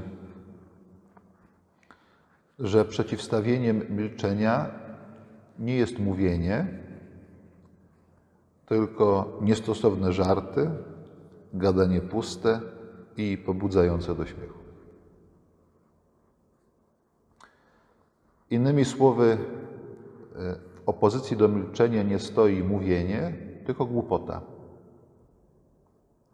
że 2.59 2.85
przeciwstawieniem 2.85 3.97
milczenia 3.97 4.71
nie 5.59 5.77
jest 5.77 5.99
mówienie, 5.99 6.67
tylko 8.67 9.39
niestosowne 9.41 10.13
żarty, 10.13 10.71
gadanie 11.55 12.01
puste 12.01 12.61
i 13.17 13.39
pobudzające 13.39 14.15
do 14.15 14.27
śmiechu. 14.27 14.59
Innymi 18.51 18.85
słowy, 18.85 19.39
e, 20.37 20.55
w 20.75 20.89
opozycji 20.89 21.37
do 21.37 21.49
milczenia 21.49 22.03
nie 22.03 22.19
stoi 22.19 22.63
mówienie, 22.63 23.52
tylko 23.65 23.87
głupota. 23.87 24.41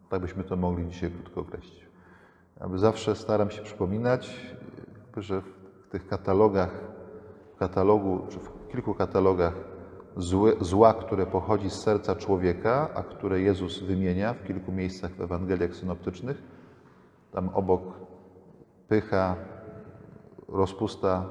Tak 0.09 0.21
byśmy 0.21 0.43
to 0.43 0.55
mogli 0.55 0.87
dzisiaj 0.87 1.11
krótko 1.11 1.41
określić. 1.41 1.87
Aby 2.59 2.79
zawsze 2.79 3.15
staram 3.15 3.51
się 3.51 3.61
przypominać, 3.61 4.55
że 5.17 5.41
w 5.41 5.89
tych 5.91 6.07
katalogach, 6.07 6.71
w 7.55 7.57
katalogu, 7.57 8.27
czy 8.29 8.39
w 8.39 8.67
kilku 8.71 8.93
katalogach 8.93 9.53
zły, 10.17 10.55
zła, 10.61 10.93
które 10.93 11.25
pochodzi 11.25 11.69
z 11.69 11.73
serca 11.73 12.15
człowieka, 12.15 12.89
a 12.95 13.03
które 13.03 13.41
Jezus 13.41 13.79
wymienia 13.79 14.33
w 14.33 14.43
kilku 14.43 14.71
miejscach 14.71 15.11
w 15.11 15.21
Ewangeliach 15.21 15.75
synoptycznych, 15.75 16.43
tam 17.31 17.49
obok 17.49 17.81
pycha, 18.87 19.35
rozpusta, 20.47 21.25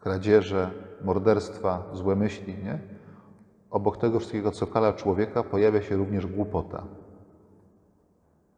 kradzieże, 0.00 0.70
morderstwa, 1.04 1.82
złe 1.92 2.16
myśli, 2.16 2.54
nie? 2.64 2.95
Obok 3.76 3.96
tego 3.96 4.18
wszystkiego, 4.18 4.50
co 4.50 4.66
kala 4.66 4.92
człowieka, 4.92 5.42
pojawia 5.42 5.82
się 5.82 5.96
również 5.96 6.26
głupota. 6.26 6.84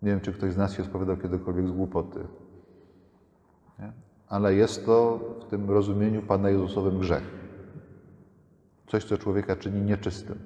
Nie 0.02 0.10
wiem, 0.10 0.20
czy 0.20 0.32
ktoś 0.32 0.52
z 0.52 0.56
nas 0.56 0.72
się 0.72 0.84
spowiadał 0.84 1.16
kiedykolwiek 1.16 1.68
z 1.68 1.70
głupoty. 1.70 2.20
Nie? 3.78 3.92
Ale 4.28 4.54
jest 4.54 4.86
to 4.86 5.20
w 5.40 5.44
tym 5.44 5.70
rozumieniu 5.70 6.22
Pana 6.22 6.50
Jezusowym 6.50 6.98
grzech. 6.98 7.22
Coś, 8.86 9.04
co 9.04 9.18
człowieka 9.18 9.56
czyni 9.56 9.80
nieczystym. 9.80 10.38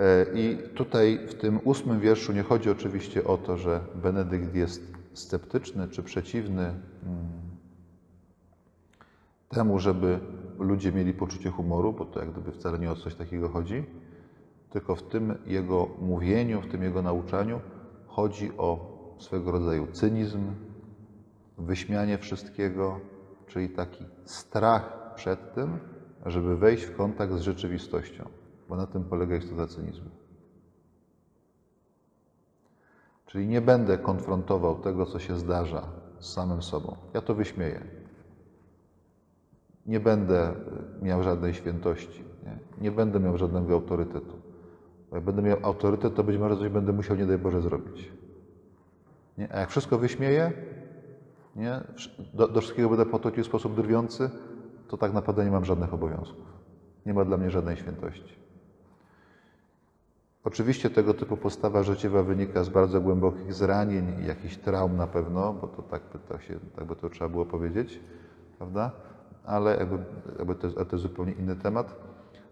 E, 0.00 0.26
I 0.34 0.58
tutaj 0.74 1.26
w 1.28 1.34
tym 1.34 1.60
ósmym 1.64 2.00
wierszu 2.00 2.32
nie 2.32 2.42
chodzi 2.42 2.70
oczywiście 2.70 3.24
o 3.24 3.38
to, 3.38 3.56
że 3.56 3.80
Benedykt 3.94 4.54
jest 4.54 4.92
sceptyczny 5.12 5.88
czy 5.88 6.02
przeciwny 6.02 6.62
mm, 6.62 6.80
temu, 9.48 9.78
żeby 9.78 10.18
ludzie 10.58 10.92
mieli 10.92 11.12
poczucie 11.12 11.50
humoru, 11.50 11.92
bo 11.92 12.04
to 12.04 12.20
jak 12.20 12.32
gdyby 12.32 12.52
wcale 12.52 12.78
nie 12.78 12.90
o 12.90 12.96
coś 12.96 13.14
takiego 13.14 13.48
chodzi, 13.48 13.84
tylko 14.70 14.96
w 14.96 15.02
tym 15.02 15.34
jego 15.46 15.88
mówieniu, 16.00 16.60
w 16.60 16.66
tym 16.66 16.82
jego 16.82 17.02
nauczaniu 17.02 17.60
chodzi 18.06 18.56
o 18.58 18.96
swego 19.18 19.50
rodzaju 19.50 19.86
cynizm, 19.86 20.54
wyśmianie 21.58 22.18
wszystkiego, 22.18 23.00
czyli 23.46 23.68
taki 23.68 24.04
strach 24.24 25.14
przed 25.14 25.54
tym, 25.54 25.78
żeby 26.26 26.56
wejść 26.56 26.84
w 26.84 26.96
kontakt 26.96 27.32
z 27.32 27.40
rzeczywistością, 27.40 28.28
bo 28.68 28.76
na 28.76 28.86
tym 28.86 29.04
polega 29.04 29.36
istota 29.36 29.66
cynizmu. 29.66 30.10
Czyli 33.26 33.46
nie 33.46 33.60
będę 33.60 33.98
konfrontował 33.98 34.78
tego, 34.78 35.06
co 35.06 35.18
się 35.18 35.36
zdarza 35.36 35.88
z 36.18 36.32
samym 36.32 36.62
sobą. 36.62 36.96
Ja 37.14 37.20
to 37.20 37.34
wyśmieję. 37.34 37.95
Nie 39.86 40.00
będę 40.00 40.54
miał 41.02 41.22
żadnej 41.22 41.54
świętości. 41.54 42.24
Nie, 42.44 42.58
nie 42.80 42.90
będę 42.90 43.20
miał 43.20 43.38
żadnego 43.38 43.74
autorytetu. 43.74 44.36
Bo 45.10 45.16
jak 45.16 45.24
będę 45.24 45.42
miał 45.42 45.58
autorytet, 45.62 46.14
to 46.14 46.24
być 46.24 46.38
może 46.38 46.56
coś 46.56 46.68
będę 46.68 46.92
musiał, 46.92 47.16
nie 47.16 47.26
daj 47.26 47.38
Boże, 47.38 47.60
zrobić. 47.60 48.12
Nie? 49.38 49.52
A 49.52 49.60
jak 49.60 49.70
wszystko 49.70 49.98
wyśmieję, 49.98 50.52
nie? 51.56 51.80
Do, 52.34 52.48
do 52.48 52.60
wszystkiego 52.60 52.88
będę 52.88 53.06
podchodził 53.06 53.44
w 53.44 53.46
sposób 53.46 53.76
drwiący, 53.76 54.30
to 54.88 54.96
tak 54.96 55.12
naprawdę 55.12 55.44
nie 55.44 55.50
mam 55.50 55.64
żadnych 55.64 55.94
obowiązków. 55.94 56.46
Nie 57.06 57.14
ma 57.14 57.24
dla 57.24 57.36
mnie 57.36 57.50
żadnej 57.50 57.76
świętości. 57.76 58.36
Oczywiście 60.44 60.90
tego 60.90 61.14
typu 61.14 61.36
postawa 61.36 61.82
życiowa 61.82 62.22
wynika 62.22 62.64
z 62.64 62.68
bardzo 62.68 63.00
głębokich 63.00 63.54
zranień 63.54 64.22
i 64.22 64.26
jakichś 64.26 64.56
traum 64.56 64.96
na 64.96 65.06
pewno, 65.06 65.52
bo 65.52 65.68
to 65.68 65.82
tak 65.82 66.02
by 66.12 66.42
się, 66.42 66.58
tak 66.76 66.84
by 66.84 66.96
to 66.96 67.10
trzeba 67.10 67.28
było 67.28 67.46
powiedzieć, 67.46 68.00
prawda? 68.58 68.90
Ale 69.46 69.76
jakby, 69.76 69.98
jakby 70.38 70.54
to, 70.54 70.66
jest- 70.66 70.76
to 70.78 70.96
jest 70.96 71.02
zupełnie 71.02 71.32
inny 71.32 71.56
temat, 71.56 71.96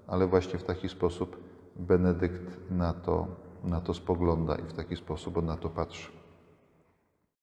ale 0.06 0.26
właśnie 0.26 0.58
w 0.58 0.64
taki 0.64 0.88
sposób 0.88 1.36
Benedykt 1.76 2.70
na 2.70 2.92
to, 2.92 3.26
na 3.64 3.80
to 3.80 3.94
spogląda 3.94 4.54
i 4.54 4.62
w 4.62 4.72
taki 4.72 4.96
sposób 4.96 5.36
on 5.36 5.46
na 5.46 5.56
to 5.56 5.68
patrzy. 5.68 6.10